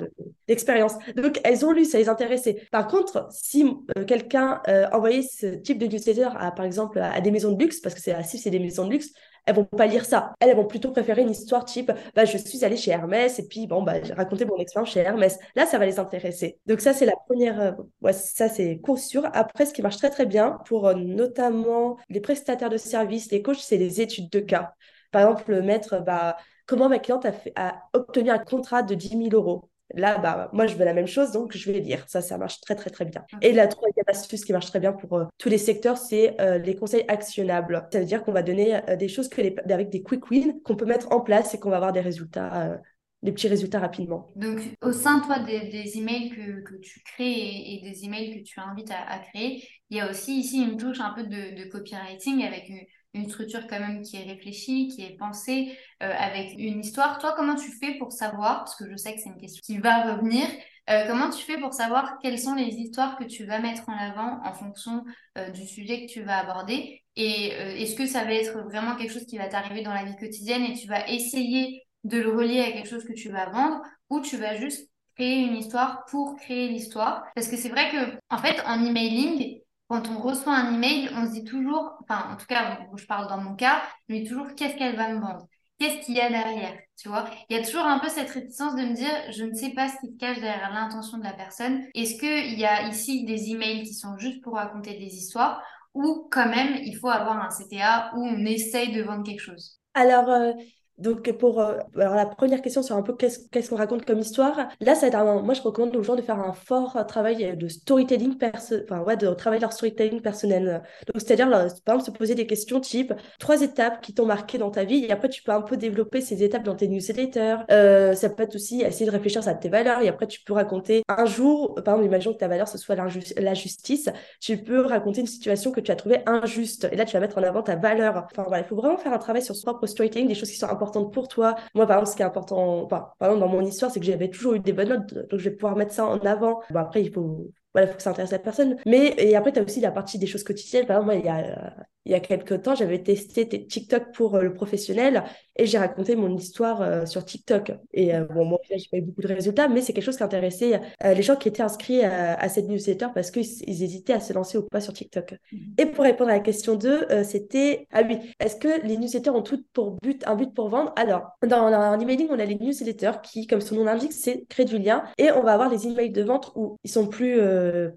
d'expérience. 0.49 0.95
Donc, 1.17 1.41
elles 1.45 1.65
ont 1.65 1.73
lu, 1.73 1.85
ça 1.85 1.99
les 1.99 2.09
intéressait. 2.09 2.67
Par 2.73 2.89
contre, 2.89 3.29
si 3.31 3.65
euh, 3.97 4.05
quelqu'un 4.05 4.61
envoyait 4.93 5.23
ce 5.23 5.47
type 5.47 5.79
de 5.79 5.87
newsletter 5.87 6.29
à, 6.37 6.51
par 6.51 6.65
exemple, 6.65 6.99
à, 6.99 7.21
des 7.21 7.31
maisons 7.31 7.53
de 7.53 7.63
luxe, 7.63 7.81
parce 7.81 7.95
que 7.95 8.01
c'est 8.01 8.21
si 8.25 8.39
c'est 8.39 8.51
des 8.51 8.59
maisons 8.59 8.85
de 8.85 8.91
luxe, 8.91 9.13
elles 9.49 9.55
vont 9.55 9.65
pas 9.65 9.87
lire 9.87 10.05
ça. 10.05 10.35
Elles, 10.41 10.55
vont 10.55 10.67
plutôt 10.67 10.91
préférer 10.91 11.23
une 11.23 11.31
histoire 11.31 11.65
type 11.65 11.91
bah, 12.15 12.27
je 12.27 12.37
suis 12.37 12.65
allée 12.65 12.77
chez 12.77 12.91
Hermès 12.91 13.39
et 13.39 13.49
puis 13.49 13.67
bon, 13.67 13.83
bah, 13.83 14.03
j'ai 14.03 14.13
raconté 14.13 14.45
mon 14.45 14.59
expérience 14.59 14.91
chez 14.91 15.01
Hermès. 15.01 15.39
Là, 15.57 15.65
ça 15.65 15.79
va 15.79 15.87
les 15.87 15.99
intéresser. 15.99 16.59
Donc, 16.67 16.81
ça, 16.81 16.93
c'est 16.93 17.07
la 17.07 17.17
première. 17.27 17.61
Euh, 17.61 18.13
ça, 18.13 18.51
c'est 18.51 18.79
court 18.79 18.99
sûr. 18.99 19.27
Après, 19.33 19.65
ce 19.65 19.73
qui 19.73 19.81
marche 19.81 19.97
très, 19.97 20.11
très 20.11 20.27
bien 20.27 20.59
pour 20.67 20.87
euh, 20.87 20.95
notamment 20.95 21.97
les 22.11 22.21
prestataires 22.21 22.69
de 22.69 22.77
services, 22.77 23.31
les 23.31 23.41
coachs, 23.41 23.57
c'est 23.61 23.79
les 23.79 24.03
études 24.03 24.29
de 24.31 24.41
cas. 24.41 24.75
Par 25.13 25.23
exemple, 25.23 25.63
mettre 25.63 26.03
bah, 26.05 26.37
comment 26.67 26.91
ma 26.91 26.99
cliente 26.99 27.25
a, 27.25 27.33
a 27.57 27.89
obtenu 27.95 28.29
un 28.31 28.39
contrat 28.39 28.83
de 28.83 28.95
10 28.95 29.09
000 29.09 29.29
euros. 29.33 29.71
Là, 29.95 30.19
bah, 30.19 30.51
moi, 30.53 30.67
je 30.67 30.77
veux 30.77 30.85
la 30.85 30.93
même 30.93 31.07
chose, 31.07 31.33
donc 31.33 31.57
je 31.57 31.71
vais 31.71 31.81
lire. 31.81 32.05
Ça, 32.09 32.21
ça 32.21 32.37
marche 32.37 32.61
très, 32.61 32.75
très, 32.75 32.91
très 32.91 33.05
bien. 33.05 33.25
Et 33.41 33.53
la 33.53 33.67
troisième 33.67 34.05
astuce 34.07 34.45
qui 34.45 34.53
marche 34.53 34.67
très 34.67 34.81
bien 34.81 34.93
pour 34.93 35.15
euh, 35.15 35.25
tous 35.39 35.49
les 35.49 35.59
secteurs, 35.59 35.97
c'est 35.97 36.39
euh, 36.41 36.59
les 36.59 36.77
conseils 36.77 37.05
actionnables. 37.09 37.89
Ça 37.93 38.01
veut 38.01 38.05
dire 38.05 38.23
qu'on 38.23 38.33
va 38.33 38.43
donner 38.43 38.77
euh, 38.89 38.97
des 38.97 39.09
choses 39.09 39.29
que 39.29 39.41
les, 39.41 39.57
avec 39.71 39.89
des 39.89 40.03
quick 40.03 40.31
wins 40.31 40.61
qu'on 40.65 40.77
peut 40.77 40.85
mettre 40.85 41.11
en 41.13 41.21
place 41.21 41.55
et 41.55 41.59
qu'on 41.59 41.71
va 41.71 41.77
avoir 41.77 41.93
des 41.93 42.01
résultats 42.01 42.79
des 43.25 43.33
petits 43.33 43.49
résultats 43.49 43.81
rapidement. 43.81 44.31
Donc, 44.37 44.61
au 44.81 44.93
sein, 44.93 45.19
toi, 45.19 45.41
des, 45.41 45.71
des 45.71 45.99
emails 45.99 46.31
que, 46.31 46.61
que, 46.63 46.77
tu 46.77 47.01
crées 47.01 47.25
et, 47.27 47.81
des 47.83 48.05
emails 48.05 48.39
que 48.39 48.45
tu 48.49 48.61
invites 48.61 48.93
à, 48.93 49.11
à, 49.11 49.19
créer, 49.19 49.69
il 49.91 49.97
y 49.97 50.01
a 50.01 50.09
aussi 50.09 50.39
ici 50.39 50.63
une 50.63 50.77
touche 50.77 51.01
un 51.01 51.13
peu 51.15 51.25
de, 51.25 51.61
de 51.61 51.69
copywriting 51.69 52.45
avec 52.45 52.69
une, 52.69 52.79
une 53.15 53.29
structure 53.29 53.67
quand 53.67 53.81
même 53.81 54.03
qui 54.03 54.17
est 54.17 54.25
réfléchie, 54.25 54.89
qui 54.89 55.03
est 55.05 55.17
pensée, 55.17 55.77
euh, 56.03 56.13
avec 56.17 56.55
une 56.59 56.81
histoire. 56.81 57.19
Toi, 57.19 57.35
comment 57.37 57.55
tu 57.55 57.71
fais 57.71 57.95
pour 57.99 58.13
savoir, 58.13 58.59
parce 58.59 58.77
que 58.77 58.91
je 58.91 58.97
sais 58.97 59.15
que 59.15 59.21
c'est 59.21 59.31
une 59.31 59.41
question 59.41 59.61
qui 59.65 59.79
va 59.79 60.13
revenir, 60.13 60.47
euh, 60.91 61.07
comment 61.07 61.31
tu 61.31 61.43
fais 61.43 61.59
pour 61.59 61.75
savoir 61.75 62.19
quelles 62.23 62.39
sont 62.39 62.55
les 62.55 62.75
histoires 62.75 63.19
que 63.19 63.25
tu 63.25 63.45
vas 63.45 63.59
mettre 63.61 63.89
en 63.89 63.97
avant 63.97 64.41
en 64.45 64.53
fonction 64.53 65.05
euh, 65.37 65.51
du 65.51 65.67
sujet 65.67 66.07
que 66.07 66.13
tu 66.13 66.23
vas 66.23 66.39
aborder? 66.39 67.03
Et 67.17 67.49
est-ce 67.83 67.97
que 67.97 68.07
ça 68.07 68.23
va 68.23 68.33
être 68.33 68.61
vraiment 68.61 68.95
quelque 68.95 69.13
chose 69.13 69.27
qui 69.27 69.39
va 69.39 69.49
t'arriver 69.49 69.83
dans 69.83 69.93
la 69.93 70.05
vie 70.05 70.15
quotidienne 70.15 70.63
et 70.63 70.75
tu 70.75 70.87
vas 70.87 71.09
essayer 71.09 71.83
de 72.05 72.21
le 72.21 72.31
relier 72.31 72.61
à 72.61 72.71
quelque 72.71 72.89
chose 72.89 73.05
que 73.05 73.13
tu 73.13 73.29
vas 73.29 73.51
vendre 73.51 73.83
ou 74.09 74.21
tu 74.21 74.37
vas 74.37 74.55
juste 74.55 74.89
créer 75.17 75.41
une 75.41 75.57
histoire 75.57 76.05
pour 76.05 76.37
créer 76.37 76.69
l'histoire? 76.69 77.25
Parce 77.35 77.49
que 77.49 77.57
c'est 77.57 77.71
vrai 77.71 77.91
que, 77.91 78.17
en 78.31 78.39
fait, 78.39 78.63
en 78.65 78.85
emailing, 78.85 79.59
quand 79.89 80.09
on 80.09 80.19
reçoit 80.21 80.55
un 80.55 80.75
email, 80.75 81.11
on 81.15 81.27
se 81.27 81.33
dit 81.33 81.45
toujours, 81.45 81.97
enfin, 82.03 82.31
en 82.33 82.37
tout 82.37 82.47
cas, 82.47 82.79
je 82.97 83.07
parle 83.07 83.29
dans 83.29 83.39
mon 83.39 83.55
cas, 83.57 83.83
dis 84.09 84.25
toujours 84.25 84.55
qu'est-ce 84.55 84.77
qu'elle 84.77 84.97
va 84.97 85.13
me 85.13 85.21
vendre? 85.21 85.47
Qu'est-ce 85.79 86.05
qu'il 86.05 86.17
y 86.17 86.21
a 86.21 86.29
derrière? 86.29 86.77
Tu 86.97 87.09
vois? 87.09 87.25
Il 87.49 87.57
y 87.57 87.61
a 87.61 87.65
toujours 87.65 87.87
un 87.87 88.01
peu 88.01 88.09
cette 88.09 88.31
réticence 88.31 88.75
de 88.75 88.83
me 88.83 88.95
dire, 88.95 89.33
je 89.33 89.45
ne 89.45 89.55
sais 89.55 89.71
pas 89.71 89.89
ce 89.89 89.95
qui 90.01 90.13
se 90.13 90.19
cache 90.19 90.41
derrière 90.41 90.73
l'intention 90.73 91.19
de 91.19 91.25
la 91.25 91.33
personne. 91.33 91.85
Est-ce 91.95 92.19
qu'il 92.19 92.59
y 92.59 92.65
a 92.65 92.89
ici 92.89 93.25
des 93.25 93.51
emails 93.51 93.85
qui 93.85 93.95
sont 93.95 94.19
juste 94.19 94.43
pour 94.43 94.55
raconter 94.55 94.99
des 94.99 95.15
histoires 95.15 95.63
ou 95.95 96.29
quand 96.31 96.49
même, 96.49 96.77
il 96.85 96.97
faut 96.97 97.09
avoir 97.09 97.43
un 97.43 97.51
CTA 97.51 98.13
où 98.15 98.25
on 98.25 98.45
essaye 98.45 98.93
de 98.93 99.03
vendre 99.03 99.25
quelque 99.25 99.41
chose? 99.41 99.79
Alors, 99.95 100.29
euh, 100.29 100.53
donc, 100.99 101.31
pour 101.33 101.61
euh, 101.61 101.79
alors 101.97 102.15
la 102.15 102.27
première 102.27 102.61
question 102.61 102.83
sur 102.83 102.97
un 102.97 103.03
peu 103.03 103.15
qu'est-ce 103.15 103.71
qu'on 103.71 103.77
raconte 103.77 104.05
comme 104.05 104.19
histoire, 104.19 104.69
là, 104.81 104.95
ça 104.95 105.07
un, 105.07 105.43
moi, 105.43 105.55
je 105.55 105.63
recommande 105.63 105.95
aux 105.95 106.03
gens 106.03 106.17
de 106.17 106.23
faire 106.23 106.41
un 106.41 106.53
fort 106.53 106.99
travail 107.07 107.57
de 107.57 107.69
storytelling, 107.69 108.37
perso 108.37 108.77
enfin, 108.83 109.01
ouais, 109.03 109.17
de 109.17 109.29
travailler 109.35 109.61
leur 109.61 109.73
storytelling 109.73 110.21
personnel. 110.21 110.83
Donc, 111.07 111.23
c'est-à-dire, 111.23 111.49
par 111.85 111.97
exemple, 111.97 112.03
se 112.03 112.11
poser 112.11 112.35
des 112.35 112.47
questions 112.47 112.81
type 112.81 113.13
trois 113.39 113.63
étapes 113.63 114.01
qui 114.01 114.13
t'ont 114.13 114.27
marqué 114.27 114.59
dans 114.59 114.71
ta 114.71 114.85
vie, 114.85 115.05
et 115.05 115.13
après, 115.13 115.29
tu 115.29 115.43
peux 115.43 115.53
un 115.53 115.63
peu 115.63 115.77
développer 115.77 116.21
ces 116.21 116.43
étapes 116.43 116.65
dans 116.65 116.75
tes 116.75 116.89
newsletters. 116.89 117.59
Euh, 117.71 118.15
ça 118.15 118.29
peut 118.29 118.43
être 118.43 118.57
aussi 118.57 118.83
essayer 118.83 119.07
de 119.07 119.13
réfléchir 119.13 119.47
à 119.47 119.55
tes 119.55 119.69
valeurs, 119.69 120.03
et 120.03 120.09
après, 120.09 120.27
tu 120.27 120.41
peux 120.43 120.53
raconter 120.53 121.03
un 121.09 121.27
jour, 121.27 121.77
par 121.77 121.95
exemple, 121.95 122.07
imaginons 122.07 122.35
que 122.35 122.39
ta 122.39 122.49
valeur, 122.49 122.67
ce 122.67 122.77
soit 122.77 122.97
la 122.97 123.55
justice, 123.55 124.11
tu 124.41 124.57
peux 124.59 124.81
raconter 124.81 125.21
une 125.21 125.27
situation 125.27 125.71
que 125.71 125.81
tu 125.81 125.93
as 125.93 125.97
trouvée 125.97 126.23
injuste, 126.27 126.89
et 126.91 126.97
là, 126.97 127.05
tu 127.05 127.13
vas 127.13 127.21
mettre 127.21 127.39
en 127.39 127.43
avant 127.45 127.63
ta 127.63 127.77
valeur. 127.77 128.27
Enfin, 128.33 128.45
voilà, 128.49 128.65
il 128.65 128.67
faut 128.67 128.77
vraiment 128.77 128.99
faire 128.99 129.13
un 129.13 129.19
travail 129.19 129.43
sur 129.43 129.55
son 129.55 129.67
propre 129.67 129.87
storytelling, 129.87 130.27
des 130.27 130.35
choses 130.35 130.51
qui 130.51 130.57
sont 130.57 130.67
importantes 130.67 130.88
pour 130.91 131.29
toi. 131.29 131.57
Moi, 131.75 131.87
par 131.87 131.99
exemple, 131.99 132.11
ce 132.11 132.17
qui 132.17 132.23
est 132.23 132.25
important, 132.27 132.87
par 132.87 133.15
exemple, 133.21 133.41
dans 133.41 133.49
mon 133.49 133.63
histoire, 133.63 133.91
c'est 133.91 134.01
que 134.01 134.07
j'avais 134.07 134.31
toujours 134.31 134.55
eu 134.55 134.61
des 134.61 134.73
bonnes 134.73 134.89
notes, 134.89 135.15
donc 135.15 135.39
je 135.39 135.49
vais 135.49 135.55
pouvoir 135.57 135.77
mettre 135.77 135.93
ça 135.93 136.07
en 136.07 136.19
avant. 136.21 136.61
Bon, 136.71 136.81
après, 136.81 137.03
il 137.03 137.13
faut, 137.13 137.53
voilà, 137.75 137.87
il 137.87 137.91
faut 137.91 137.97
que 137.97 138.03
ça 138.03 138.11
intéresse 138.11 138.31
la 138.31 138.39
personne. 138.39 138.77
Mais, 138.87 139.15
et 139.19 139.37
après, 139.37 139.53
tu 139.53 139.61
as 139.61 139.63
aussi 139.63 139.81
la 139.81 139.91
partie 139.91 140.19
des 140.19 140.27
choses 140.27 140.45
quotidiennes. 140.45 140.87
Par 140.87 140.97
exemple, 140.97 141.15
moi, 141.15 141.21
il 141.21 141.27
y 141.27 141.29
a, 141.29 141.75
il 142.09 142.13
y 142.13 142.15
a 142.15 142.21
quelques 142.21 142.63
temps, 142.63 142.75
j'avais 142.75 143.03
testé 143.03 143.47
TikTok 143.47 144.13
pour 144.15 144.37
euh, 144.37 144.43
le 144.43 144.55
professionnel 144.55 145.25
et 145.57 145.67
j'ai 145.67 145.77
raconté 145.77 146.17
mon 146.17 146.35
histoire 146.35 146.81
euh, 146.81 147.05
sur 147.05 147.23
TikTok. 147.23 147.73
Et 147.93 148.15
euh, 148.15 148.25
bon, 148.25 148.47
moi, 148.47 148.59
j'ai 148.71 148.89
pas 148.91 148.97
eu 148.97 149.03
beaucoup 149.03 149.21
de 149.21 149.29
résultats, 149.29 149.69
mais 149.69 149.83
c'est 149.83 149.93
quelque 149.93 150.05
chose 150.05 150.17
qui 150.17 150.23
intéressait 150.23 150.81
les 151.05 151.23
gens 151.23 151.37
qui 151.37 151.49
étaient 151.49 151.63
inscrits 151.63 152.03
à 152.03 152.49
cette 152.49 152.69
newsletter 152.69 153.09
parce 153.15 153.31
qu'ils 153.31 153.83
hésitaient 153.83 154.15
à 154.15 154.21
se 154.21 154.33
lancer 154.33 154.57
ou 154.57 154.63
pas 154.63 154.81
sur 154.81 154.95
TikTok. 154.95 155.35
Mhm. 155.53 155.59
Et 155.77 155.87
pour 155.87 156.05
répondre 156.05 156.31
à 156.31 156.35
la 156.35 156.41
question 156.41 156.77
2, 156.77 157.25
c'était 157.25 157.87
ah 157.93 158.03
oui, 158.09 158.19
est-ce 158.41 158.57
que 158.57 158.87
les 158.87 158.97
newsletters 158.97 159.31
ont 159.31 159.43
tout 159.43 159.63
pour 159.75 159.99
but, 160.03 160.27
un 160.27 160.35
but 160.35 160.55
pour 160.55 160.71
vendre? 160.71 160.93
Alors, 160.97 161.33
dans 161.43 161.67
un 161.67 162.01
emailing, 162.01 162.29
on 162.31 162.39
a 162.39 162.45
les 162.45 162.57
newsletters 162.57 163.21
qui, 163.23 163.47
comme 163.47 163.61
son 163.61 163.75
nom 163.75 163.85
l'indique, 163.85 164.13
c'est 164.13 164.47
créer 164.49 164.65
du 164.65 164.79
lien 164.79 165.05
et 165.19 165.31
on 165.33 165.43
va 165.43 165.53
avoir 165.53 165.69
les 165.69 165.87
emails 165.87 166.11
de 166.11 166.23
vente 166.23 166.53
où 166.55 166.77
ils 166.85 166.91
sont 166.91 167.07
plus 167.07 167.39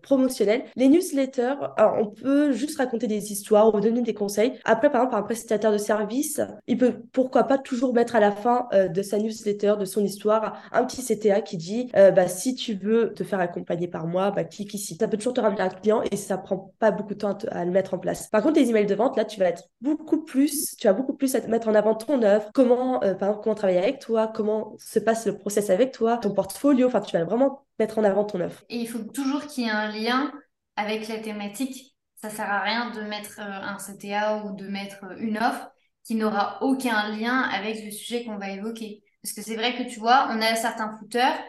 promotionnels. 0.01 0.63
Les 0.75 0.87
newsletters, 0.87 1.55
on 1.77 2.07
peut 2.07 2.51
juste 2.51 2.77
raconter 2.77 3.07
des 3.07 3.31
histoires 3.31 3.73
ou 3.73 3.79
donner 3.79 4.01
des 4.01 4.13
conseils. 4.13 4.53
Après, 4.65 4.91
par 4.91 5.01
exemple, 5.01 5.15
un 5.15 5.23
prestataire 5.23 5.71
de 5.71 5.77
service, 5.77 6.41
il 6.67 6.77
peut 6.77 6.93
pourquoi 7.11 7.43
pas 7.43 7.57
toujours 7.57 7.93
mettre 7.93 8.15
à 8.15 8.19
la 8.19 8.31
fin 8.31 8.67
euh, 8.73 8.87
de 8.87 9.01
sa 9.01 9.17
newsletter, 9.17 9.75
de 9.79 9.85
son 9.85 10.03
histoire, 10.03 10.61
un 10.71 10.85
petit 10.85 11.03
CTA 11.03 11.41
qui 11.41 11.57
dit 11.57 11.89
euh, 11.95 12.11
bah, 12.11 12.27
si 12.27 12.55
tu 12.55 12.73
veux 12.73 13.13
te 13.13 13.23
faire 13.23 13.39
accompagner 13.39 13.87
par 13.87 14.07
moi, 14.07 14.31
bah, 14.31 14.43
clique 14.43 14.73
ici. 14.73 14.97
Ça 14.99 15.07
peut 15.07 15.17
toujours 15.17 15.33
te 15.33 15.41
ramener 15.41 15.61
un 15.61 15.69
client 15.69 16.01
et 16.11 16.15
ça 16.15 16.37
prend 16.37 16.73
pas 16.79 16.91
beaucoup 16.91 17.13
de 17.13 17.19
temps 17.19 17.37
à, 17.49 17.65
le 17.65 17.71
mettre 17.71 17.93
en 17.93 17.97
place. 17.97 18.27
Par 18.27 18.41
contre, 18.41 18.59
les 18.59 18.69
emails 18.69 18.85
de 18.85 18.95
vente, 18.95 19.17
là, 19.17 19.25
tu 19.25 19.39
vas 19.39 19.47
être 19.47 19.63
beaucoup 19.81 20.23
plus, 20.23 20.75
tu 20.77 20.87
vas 20.87 20.93
beaucoup 20.93 21.13
plus 21.13 21.35
à 21.35 21.45
mettre 21.47 21.67
en 21.67 21.75
avant 21.75 21.95
ton 21.95 22.21
œuvre, 22.23 22.49
comment, 22.53 23.03
euh, 23.03 23.13
par 23.13 23.29
exemple, 23.29 23.43
comment 23.43 23.55
travailler 23.55 23.79
avec 23.79 23.99
toi, 23.99 24.31
comment 24.33 24.75
se 24.77 24.99
passe 24.99 25.25
le 25.25 25.37
process 25.37 25.69
avec 25.69 25.91
toi, 25.91 26.17
ton 26.17 26.33
portfolio? 26.33 26.87
Enfin, 26.87 27.01
tu 27.01 27.17
vas 27.17 27.23
vraiment 27.23 27.65
mettre 27.81 27.97
en 27.97 28.03
avant 28.03 28.23
ton 28.23 28.39
œuvre. 28.39 28.61
Et 28.69 28.77
il 28.77 28.87
faut 28.87 29.03
toujours 29.03 29.45
qu'il 29.47 29.65
y 29.65 29.67
ait 29.67 29.71
un 29.71 29.91
lien 29.91 30.31
avec 30.75 31.07
la 31.07 31.19
thématique 31.19 31.91
ça 32.21 32.29
sert 32.29 32.49
à 32.49 32.61
rien 32.61 32.91
de 32.91 33.01
mettre 33.01 33.39
euh, 33.39 33.43
un 33.43 33.77
CTA 33.77 34.43
ou 34.43 34.55
de 34.55 34.67
mettre 34.67 35.03
euh, 35.05 35.15
une 35.17 35.37
offre 35.37 35.71
qui 36.03 36.15
n'aura 36.15 36.61
aucun 36.61 37.09
lien 37.09 37.41
avec 37.41 37.83
le 37.83 37.91
sujet 37.91 38.23
qu'on 38.23 38.37
va 38.37 38.49
évoquer. 38.49 39.03
Parce 39.23 39.33
que 39.33 39.41
c'est 39.41 39.55
vrai 39.55 39.75
que 39.75 39.89
tu 39.89 39.99
vois, 39.99 40.27
on 40.31 40.41
a 40.41 40.55
certains 40.55 40.95
footers, 40.97 41.39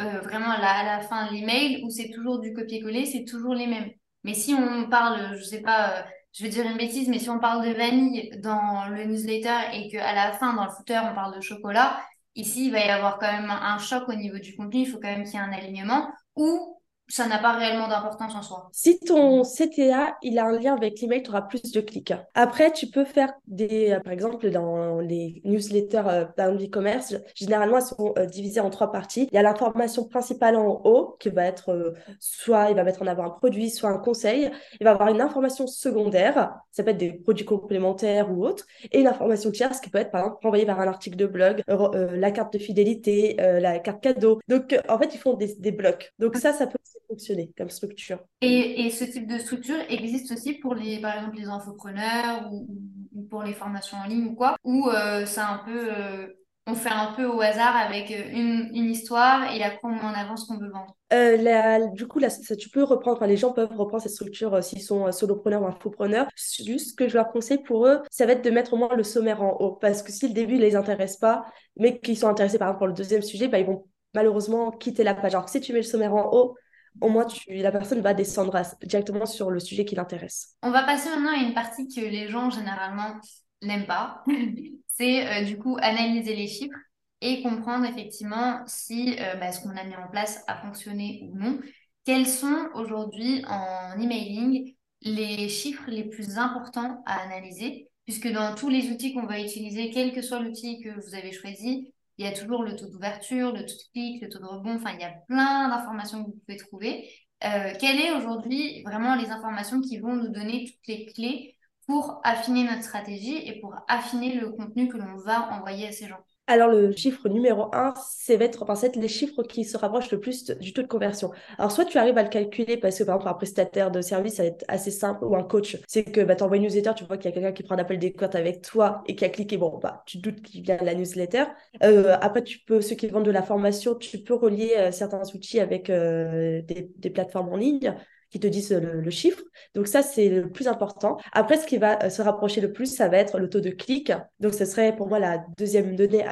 euh, 0.00 0.20
vraiment 0.20 0.50
à 0.50 0.60
la, 0.60 0.70
à 0.70 0.84
la 0.84 1.00
fin 1.00 1.26
de 1.26 1.32
l'email, 1.32 1.82
où 1.84 1.90
c'est 1.90 2.10
toujours 2.10 2.40
du 2.40 2.52
copier-coller, 2.52 3.06
c'est 3.06 3.24
toujours 3.24 3.54
les 3.54 3.66
mêmes. 3.66 3.90
Mais 4.24 4.34
si 4.34 4.54
on 4.54 4.88
parle, 4.88 5.36
je 5.36 5.42
sais 5.42 5.62
pas, 5.62 6.04
je 6.32 6.44
vais 6.44 6.48
dire 6.50 6.66
une 6.66 6.76
bêtise, 6.76 7.08
mais 7.08 7.18
si 7.18 7.30
on 7.30 7.38
parle 7.38 7.66
de 7.66 7.72
vanille 7.72 8.30
dans 8.38 8.86
le 8.88 9.04
newsletter 9.04 9.74
et 9.74 9.88
qu'à 9.88 10.12
la 10.12 10.32
fin, 10.32 10.54
dans 10.54 10.64
le 10.64 10.70
footer, 10.70 11.00
on 11.10 11.14
parle 11.14 11.36
de 11.36 11.40
chocolat, 11.40 12.00
ici, 12.40 12.66
il 12.66 12.72
va 12.72 12.80
y 12.80 12.88
avoir 12.88 13.18
quand 13.18 13.30
même 13.30 13.50
un 13.50 13.78
choc 13.78 14.08
au 14.08 14.14
niveau 14.14 14.38
du 14.38 14.54
contenu. 14.56 14.80
Il 14.82 14.86
faut 14.86 14.98
quand 14.98 15.08
même 15.08 15.24
qu'il 15.24 15.34
y 15.34 15.36
ait 15.36 15.40
un 15.40 15.52
alignement. 15.52 16.08
Ou 16.36 16.79
ça 17.10 17.26
n'a 17.26 17.38
pas 17.38 17.52
réellement 17.52 17.88
d'importance 17.88 18.34
en 18.36 18.42
soi. 18.42 18.68
Si 18.72 19.00
ton 19.00 19.42
CTA, 19.42 20.16
il 20.22 20.38
a 20.38 20.46
un 20.46 20.58
lien 20.58 20.74
avec 20.74 21.00
l'email, 21.00 21.22
tu 21.22 21.30
auras 21.30 21.42
plus 21.42 21.60
de 21.72 21.80
clics. 21.80 22.14
Après, 22.34 22.72
tu 22.72 22.86
peux 22.86 23.04
faire 23.04 23.32
des, 23.48 23.90
euh, 23.90 24.00
par 24.00 24.12
exemple, 24.12 24.48
dans 24.50 25.00
les 25.00 25.42
newsletters 25.44 26.02
euh, 26.06 26.24
d'un 26.36 26.54
e-commerce, 26.54 27.16
généralement, 27.34 27.78
elles 27.78 27.82
sont 27.82 28.14
euh, 28.16 28.26
divisées 28.26 28.60
en 28.60 28.70
trois 28.70 28.92
parties. 28.92 29.28
Il 29.32 29.34
y 29.34 29.38
a 29.38 29.42
l'information 29.42 30.04
principale 30.04 30.54
en 30.54 30.80
haut, 30.84 31.16
qui 31.18 31.30
va 31.30 31.44
être 31.44 31.94
soit 32.20 32.70
il 32.70 32.76
va 32.76 32.84
mettre 32.84 33.02
en 33.02 33.06
avant 33.06 33.24
un 33.24 33.30
produit, 33.30 33.70
soit 33.70 33.90
un 33.90 33.98
conseil. 33.98 34.50
Il 34.80 34.84
va 34.84 34.92
avoir 34.92 35.08
une 35.08 35.20
information 35.20 35.66
secondaire, 35.66 36.54
ça 36.70 36.84
peut 36.84 36.90
être 36.90 36.98
des 36.98 37.12
produits 37.12 37.44
complémentaires 37.44 38.30
ou 38.30 38.46
autres, 38.46 38.66
et 38.92 39.00
une 39.00 39.08
information 39.08 39.50
tierce 39.50 39.80
qui 39.80 39.90
peut 39.90 39.98
être, 39.98 40.12
par 40.12 40.20
exemple, 40.20 40.38
renvoyée 40.42 40.64
vers 40.64 40.78
un 40.78 40.86
article 40.86 41.16
de 41.16 41.26
blog, 41.26 41.62
la 41.68 42.30
carte 42.30 42.52
de 42.52 42.58
fidélité, 42.58 43.36
la 43.38 43.78
carte 43.80 44.00
cadeau. 44.00 44.40
Donc, 44.48 44.78
en 44.88 44.98
fait, 44.98 45.14
ils 45.14 45.18
font 45.18 45.34
des, 45.34 45.54
des 45.56 45.72
blocs. 45.72 46.12
Donc, 46.18 46.36
ça, 46.36 46.52
ça 46.52 46.66
peut 46.66 46.78
fonctionner 47.10 47.50
comme 47.56 47.70
structure. 47.70 48.20
Et, 48.40 48.86
et, 48.86 48.90
ce 48.90 49.04
type 49.04 49.26
de 49.26 49.38
structure 49.38 49.76
existe 49.88 50.32
aussi 50.32 50.54
pour 50.54 50.74
les, 50.74 51.00
par 51.00 51.16
exemple, 51.16 51.36
les 51.36 51.46
infopreneurs 51.46 52.48
ou, 52.52 52.66
ou 53.14 53.22
pour 53.24 53.42
les 53.42 53.52
formations 53.52 53.98
en 53.98 54.06
ligne 54.06 54.26
ou 54.26 54.34
quoi, 54.34 54.56
où 54.64 54.88
euh, 54.88 55.26
c'est 55.26 55.40
un 55.40 55.60
peu, 55.64 55.88
euh, 55.92 56.28
on 56.66 56.74
fait 56.74 56.90
un 56.90 57.12
peu 57.14 57.24
au 57.26 57.40
hasard 57.40 57.76
avec 57.76 58.10
une, 58.10 58.70
une, 58.72 58.90
histoire 58.90 59.52
et 59.52 59.62
après 59.62 59.80
on 59.82 59.90
met 59.90 60.00
en 60.00 60.14
avant 60.14 60.36
ce 60.36 60.46
qu'on 60.46 60.58
veut 60.58 60.70
vendre. 60.70 60.94
Euh, 61.12 61.36
la, 61.36 61.86
du 61.88 62.06
coup, 62.06 62.20
là, 62.20 62.30
ça, 62.30 62.54
tu 62.54 62.68
peux 62.68 62.84
reprendre, 62.84 63.24
les 63.26 63.36
gens 63.36 63.52
peuvent 63.52 63.76
reprendre 63.76 64.02
cette 64.02 64.12
structure 64.12 64.54
euh, 64.54 64.62
s'ils 64.62 64.82
sont 64.82 65.10
solopreneurs 65.10 65.62
ou 65.62 65.66
infopreneurs. 65.66 66.28
Juste 66.36 66.90
ce 66.90 66.94
que 66.94 67.08
je 67.08 67.14
leur 67.14 67.30
conseille 67.32 67.62
pour 67.62 67.86
eux, 67.86 68.00
ça 68.10 68.26
va 68.26 68.32
être 68.32 68.44
de 68.44 68.50
mettre 68.50 68.74
au 68.74 68.76
moins 68.76 68.94
le 68.94 69.02
sommaire 69.02 69.42
en 69.42 69.56
haut. 69.58 69.72
Parce 69.72 70.02
que 70.02 70.12
si 70.12 70.28
le 70.28 70.34
début 70.34 70.54
ne 70.54 70.60
les 70.60 70.76
intéresse 70.76 71.16
pas, 71.16 71.44
mais 71.76 71.98
qu'ils 71.98 72.16
sont 72.16 72.28
intéressés 72.28 72.58
par 72.58 72.68
exemple 72.68 72.78
pour 72.78 72.86
le 72.86 72.92
deuxième 72.92 73.22
sujet, 73.22 73.48
bah, 73.48 73.58
ils 73.58 73.66
vont 73.66 73.86
malheureusement 74.14 74.70
quitter 74.70 75.02
la 75.02 75.14
page. 75.14 75.34
Alors 75.34 75.48
si 75.48 75.60
tu 75.60 75.72
mets 75.72 75.80
le 75.80 75.84
sommaire 75.84 76.14
en 76.14 76.30
haut, 76.32 76.54
au 77.00 77.08
moins 77.08 77.24
tu, 77.24 77.54
la 77.54 77.72
personne 77.72 78.00
va 78.00 78.14
descendre 78.14 78.60
directement 78.82 79.26
sur 79.26 79.50
le 79.50 79.60
sujet 79.60 79.84
qui 79.84 79.94
l'intéresse. 79.94 80.56
On 80.62 80.70
va 80.70 80.82
passer 80.82 81.08
maintenant 81.10 81.32
à 81.32 81.42
une 81.42 81.54
partie 81.54 81.88
que 81.88 82.00
les 82.00 82.28
gens 82.28 82.50
généralement 82.50 83.14
n'aiment 83.62 83.86
pas. 83.86 84.24
C'est 84.88 85.26
euh, 85.26 85.44
du 85.44 85.58
coup 85.58 85.76
analyser 85.80 86.36
les 86.36 86.46
chiffres 86.46 86.76
et 87.20 87.42
comprendre 87.42 87.86
effectivement 87.86 88.62
si 88.66 89.16
euh, 89.18 89.34
bah, 89.36 89.52
ce 89.52 89.60
qu'on 89.60 89.76
a 89.76 89.84
mis 89.84 89.96
en 89.96 90.08
place 90.08 90.42
a 90.46 90.56
fonctionné 90.56 91.28
ou 91.30 91.38
non. 91.38 91.60
Quels 92.04 92.26
sont 92.26 92.68
aujourd'hui 92.74 93.44
en 93.48 93.98
emailing 94.00 94.74
les 95.02 95.48
chiffres 95.48 95.88
les 95.88 96.04
plus 96.04 96.38
importants 96.38 97.02
à 97.06 97.22
analyser? 97.22 97.88
Puisque 98.06 98.32
dans 98.32 98.54
tous 98.54 98.68
les 98.68 98.90
outils 98.90 99.14
qu'on 99.14 99.26
va 99.26 99.40
utiliser, 99.40 99.90
quel 99.90 100.12
que 100.12 100.22
soit 100.22 100.40
l'outil 100.40 100.80
que 100.82 100.88
vous 100.88 101.14
avez 101.14 101.32
choisi, 101.32 101.92
il 102.20 102.24
y 102.24 102.28
a 102.28 102.32
toujours 102.32 102.62
le 102.62 102.76
taux 102.76 102.86
d'ouverture, 102.86 103.50
le 103.52 103.64
taux 103.64 103.74
de 103.74 103.90
clic, 103.92 104.22
le 104.22 104.28
taux 104.28 104.40
de 104.40 104.44
rebond. 104.44 104.74
Enfin, 104.76 104.92
il 104.92 105.00
y 105.00 105.04
a 105.04 105.14
plein 105.26 105.70
d'informations 105.70 106.22
que 106.22 106.30
vous 106.30 106.38
pouvez 106.46 106.58
trouver. 106.58 107.10
Euh, 107.44 107.72
quelles 107.80 107.98
est 107.98 108.12
aujourd'hui 108.12 108.82
vraiment 108.82 109.14
les 109.14 109.30
informations 109.30 109.80
qui 109.80 109.98
vont 109.98 110.14
nous 110.14 110.28
donner 110.28 110.66
toutes 110.66 110.86
les 110.86 111.06
clés 111.06 111.56
pour 111.86 112.20
affiner 112.22 112.64
notre 112.64 112.82
stratégie 112.82 113.38
et 113.38 113.58
pour 113.60 113.74
affiner 113.88 114.34
le 114.34 114.50
contenu 114.50 114.88
que 114.88 114.98
l'on 114.98 115.16
va 115.16 115.50
envoyer 115.54 115.88
à 115.88 115.92
ces 115.92 116.08
gens? 116.08 116.22
Alors, 116.46 116.68
le 116.68 116.90
chiffre 116.96 117.28
numéro 117.28 117.72
un, 117.72 117.94
c'est 118.08 118.34
être, 118.42 118.68
en 118.68 118.74
fait, 118.74 118.96
les 118.96 119.06
chiffres 119.06 119.44
qui 119.44 119.64
se 119.64 119.76
rapprochent 119.78 120.10
le 120.10 120.18
plus 120.18 120.46
du 120.50 120.72
taux 120.72 120.82
de 120.82 120.88
conversion. 120.88 121.30
Alors, 121.58 121.70
soit 121.70 121.84
tu 121.84 121.96
arrives 121.96 122.18
à 122.18 122.24
le 122.24 122.28
calculer 122.28 122.76
parce 122.76 122.98
que, 122.98 123.04
par 123.04 123.14
exemple, 123.16 123.30
un 123.32 123.34
prestataire 123.34 123.92
de 123.92 124.00
service, 124.00 124.34
ça 124.34 124.42
va 124.42 124.48
être 124.48 124.64
assez 124.66 124.90
simple, 124.90 125.24
ou 125.24 125.36
un 125.36 125.44
coach, 125.44 125.76
c'est 125.86 126.02
que 126.02 126.20
bah, 126.22 126.34
tu 126.34 126.42
envoies 126.42 126.56
une 126.56 126.64
newsletter, 126.64 126.90
tu 126.96 127.04
vois 127.04 127.18
qu'il 127.18 127.26
y 127.26 127.32
a 127.32 127.34
quelqu'un 127.34 127.52
qui 127.52 127.62
prend 127.62 127.76
un 127.76 127.78
appel 127.78 128.00
découverte 128.00 128.34
avec 128.34 128.62
toi 128.62 129.04
et 129.06 129.14
qui 129.14 129.24
a 129.24 129.28
cliqué, 129.28 129.58
bon, 129.58 129.78
bah, 129.78 130.02
tu 130.06 130.18
doutes 130.18 130.42
qu'il 130.42 130.62
vient 130.62 130.76
de 130.76 130.84
la 130.84 130.94
newsletter. 130.94 131.44
Euh, 131.84 132.16
après, 132.20 132.42
tu 132.42 132.58
peux, 132.58 132.80
ceux 132.80 132.96
qui 132.96 133.06
vendent 133.06 133.26
de 133.26 133.30
la 133.30 133.44
formation, 133.44 133.94
tu 133.94 134.18
peux 134.18 134.34
relier 134.34 134.74
euh, 134.76 134.90
certains 134.90 135.22
outils 135.32 135.60
avec 135.60 135.88
euh, 135.88 136.62
des 136.66 137.10
plateformes 137.10 137.50
en 137.50 137.56
ligne 137.56 137.94
qui 138.30 138.40
te 138.40 138.46
disent 138.46 138.72
le, 138.72 139.10
chiffre. 139.10 139.42
Donc 139.74 139.88
ça, 139.88 140.02
c'est 140.02 140.28
le 140.28 140.48
plus 140.48 140.68
important. 140.68 141.16
Après, 141.32 141.56
ce 141.56 141.66
qui 141.66 141.78
va 141.78 141.98
euh, 142.04 142.10
se 142.10 142.22
rapprocher 142.22 142.60
le 142.60 142.72
plus, 142.72 142.86
ça 142.86 143.08
va 143.08 143.18
être 143.18 143.38
le 143.38 143.48
taux 143.48 143.60
de 143.60 143.70
clic. 143.70 144.12
Donc 144.38 144.54
ce 144.54 144.64
serait 144.64 144.94
pour 144.94 145.08
moi 145.08 145.18
la 145.18 145.44
deuxième 145.58 145.96
donnée 145.96 146.24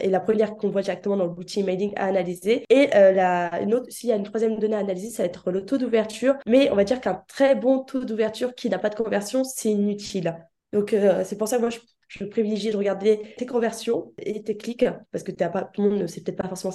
et 0.00 0.10
la 0.10 0.20
première 0.20 0.56
qu'on 0.56 0.68
voit 0.68 0.82
directement 0.82 1.16
dans 1.16 1.26
le 1.26 1.62
mailing 1.64 1.92
à 1.96 2.06
analyser. 2.06 2.64
Et 2.68 2.90
euh, 2.94 3.80
s'il 3.88 4.10
y 4.10 4.12
a 4.12 4.16
une 4.16 4.24
troisième 4.24 4.58
donnée 4.58 4.76
à 4.76 4.80
analyser, 4.80 5.10
ça 5.10 5.22
va 5.22 5.28
être 5.28 5.50
le 5.50 5.64
taux 5.64 5.78
d'ouverture. 5.78 6.36
Mais 6.46 6.70
on 6.70 6.74
va 6.74 6.84
dire 6.84 7.00
qu'un 7.00 7.22
très 7.28 7.54
bon 7.54 7.80
taux 7.80 8.04
d'ouverture 8.04 8.54
qui 8.54 8.68
n'a 8.68 8.78
pas 8.78 8.90
de 8.90 8.94
conversion, 8.94 9.44
c'est 9.44 9.70
inutile. 9.70 10.36
Donc 10.72 10.92
euh, 10.92 11.22
c'est 11.24 11.36
pour 11.36 11.48
ça 11.48 11.56
que 11.56 11.62
moi, 11.62 11.70
je 11.70 11.78
je 12.08 12.24
privilégie 12.24 12.70
de 12.70 12.76
regarder 12.76 13.20
tes 13.36 13.46
conversions 13.46 14.12
et 14.18 14.42
tes 14.42 14.56
clics, 14.56 14.86
parce 15.12 15.22
que 15.22 15.30
tout 15.30 15.82
le 15.82 15.90
monde 15.90 16.00
ne 16.00 16.06
sait 16.06 16.22
peut-être 16.22 16.38
pas 16.38 16.48
forcément 16.48 16.72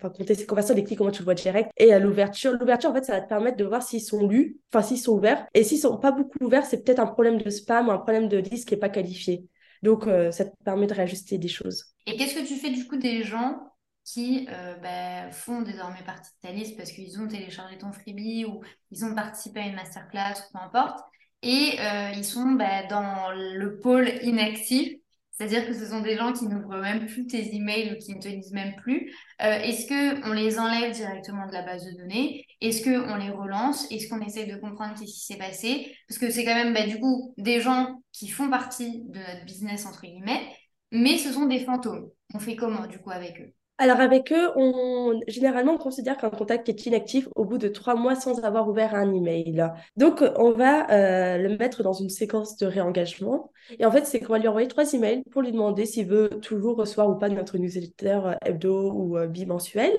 compter 0.00 0.34
ses 0.34 0.46
conversions, 0.46 0.74
les 0.74 0.84
clics, 0.84 0.98
comment 0.98 1.10
tu 1.10 1.20
le 1.20 1.24
vois 1.24 1.34
direct. 1.34 1.70
Et 1.76 1.92
à 1.92 1.98
l'ouverture, 1.98 2.52
l'ouverture, 2.52 2.90
en 2.90 2.94
fait, 2.94 3.04
ça 3.04 3.14
va 3.14 3.20
te 3.20 3.28
permettre 3.28 3.56
de 3.56 3.64
voir 3.64 3.82
s'ils 3.82 4.00
sont 4.00 4.26
lus, 4.26 4.58
enfin, 4.72 4.86
s'ils 4.86 4.98
sont 4.98 5.12
ouverts. 5.12 5.46
Et 5.52 5.64
s'ils 5.64 5.78
sont 5.78 5.98
pas 5.98 6.12
beaucoup 6.12 6.38
ouverts, 6.40 6.64
c'est 6.64 6.82
peut-être 6.82 7.00
un 7.00 7.06
problème 7.06 7.38
de 7.38 7.50
spam 7.50 7.88
ou 7.88 7.90
un 7.90 7.98
problème 7.98 8.28
de 8.28 8.38
liste 8.38 8.68
qui 8.68 8.74
n'est 8.74 8.80
pas 8.80 8.88
qualifié. 8.88 9.44
Donc, 9.82 10.06
euh, 10.06 10.30
ça 10.30 10.44
te 10.44 10.50
permet 10.64 10.86
de 10.86 10.94
réajuster 10.94 11.38
des 11.38 11.48
choses. 11.48 11.84
Et 12.06 12.16
qu'est-ce 12.16 12.34
que 12.34 12.46
tu 12.46 12.54
fais 12.54 12.70
du 12.70 12.86
coup 12.86 12.96
des 12.96 13.24
gens 13.24 13.60
qui 14.04 14.46
euh, 14.50 14.76
bah, 14.76 15.30
font 15.32 15.62
désormais 15.62 16.02
partie 16.06 16.30
de 16.30 16.48
ta 16.48 16.54
liste 16.54 16.76
parce 16.76 16.92
qu'ils 16.92 17.20
ont 17.20 17.26
téléchargé 17.26 17.76
ton 17.76 17.90
freebie 17.90 18.44
ou 18.44 18.60
ils 18.92 19.04
ont 19.04 19.12
participé 19.14 19.60
à 19.60 19.66
une 19.66 19.74
masterclass 19.74 20.34
ou 20.48 20.52
peu 20.52 20.64
importe 20.64 21.00
et 21.46 21.78
euh, 21.80 22.10
ils 22.16 22.24
sont 22.24 22.52
bah, 22.52 22.82
dans 22.90 23.30
le 23.32 23.78
pôle 23.78 24.08
inactif, 24.22 24.92
c'est-à-dire 25.30 25.64
que 25.66 25.74
ce 25.74 25.86
sont 25.86 26.00
des 26.00 26.16
gens 26.16 26.32
qui 26.32 26.48
n'ouvrent 26.48 26.80
même 26.80 27.06
plus 27.06 27.26
tes 27.26 27.54
emails 27.54 27.92
ou 27.92 27.98
qui 28.04 28.14
ne 28.16 28.20
te 28.20 28.26
lisent 28.26 28.52
même 28.52 28.74
plus. 28.76 29.12
Euh, 29.42 29.58
est-ce 29.60 29.86
qu'on 29.86 30.32
les 30.32 30.58
enlève 30.58 30.92
directement 30.92 31.46
de 31.46 31.52
la 31.52 31.62
base 31.62 31.84
de 31.84 31.92
données? 31.92 32.44
Est-ce 32.60 32.82
qu'on 32.82 33.16
les 33.16 33.30
relance? 33.30 33.88
Est-ce 33.92 34.08
qu'on 34.08 34.20
essaie 34.22 34.46
de 34.46 34.56
comprendre 34.56 34.98
ce 34.98 35.04
qui 35.04 35.20
s'est 35.20 35.38
passé? 35.38 35.94
Parce 36.08 36.18
que 36.18 36.30
c'est 36.30 36.44
quand 36.44 36.54
même 36.54 36.74
bah, 36.74 36.86
du 36.86 36.98
coup 36.98 37.32
des 37.38 37.60
gens 37.60 38.02
qui 38.12 38.28
font 38.28 38.50
partie 38.50 39.02
de 39.04 39.18
notre 39.18 39.44
business, 39.44 39.86
entre 39.86 40.02
guillemets, 40.02 40.42
mais 40.90 41.16
ce 41.18 41.32
sont 41.32 41.46
des 41.46 41.60
fantômes. 41.60 42.10
On 42.34 42.40
fait 42.40 42.56
comment 42.56 42.86
du 42.88 42.98
coup 42.98 43.10
avec 43.12 43.40
eux? 43.40 43.52
Alors 43.78 44.00
avec 44.00 44.32
eux, 44.32 44.50
on 44.56 45.20
généralement 45.28 45.74
on 45.74 45.78
considère 45.78 46.16
qu'un 46.16 46.30
contact 46.30 46.68
est 46.70 46.86
inactif 46.86 47.28
au 47.36 47.44
bout 47.44 47.58
de 47.58 47.68
trois 47.68 47.94
mois 47.94 48.14
sans 48.14 48.42
avoir 48.42 48.68
ouvert 48.68 48.94
un 48.94 49.12
email. 49.12 49.70
Donc 49.98 50.24
on 50.36 50.52
va 50.52 50.90
euh, 50.90 51.36
le 51.36 51.58
mettre 51.58 51.82
dans 51.82 51.92
une 51.92 52.08
séquence 52.08 52.56
de 52.56 52.66
réengagement. 52.66 53.50
Et 53.78 53.84
en 53.84 53.90
fait, 53.90 54.06
c'est 54.06 54.20
qu'on 54.20 54.32
va 54.32 54.38
lui 54.38 54.48
envoyer 54.48 54.68
trois 54.68 54.90
emails 54.94 55.22
pour 55.30 55.42
lui 55.42 55.52
demander 55.52 55.84
s'il 55.84 56.06
veut 56.06 56.30
toujours 56.40 56.76
recevoir 56.76 57.10
ou 57.10 57.16
pas 57.16 57.28
notre 57.28 57.58
newsletter 57.58 58.20
euh, 58.24 58.34
hebdo 58.46 58.92
ou 58.92 59.18
euh, 59.18 59.26
bimensuel. 59.26 59.92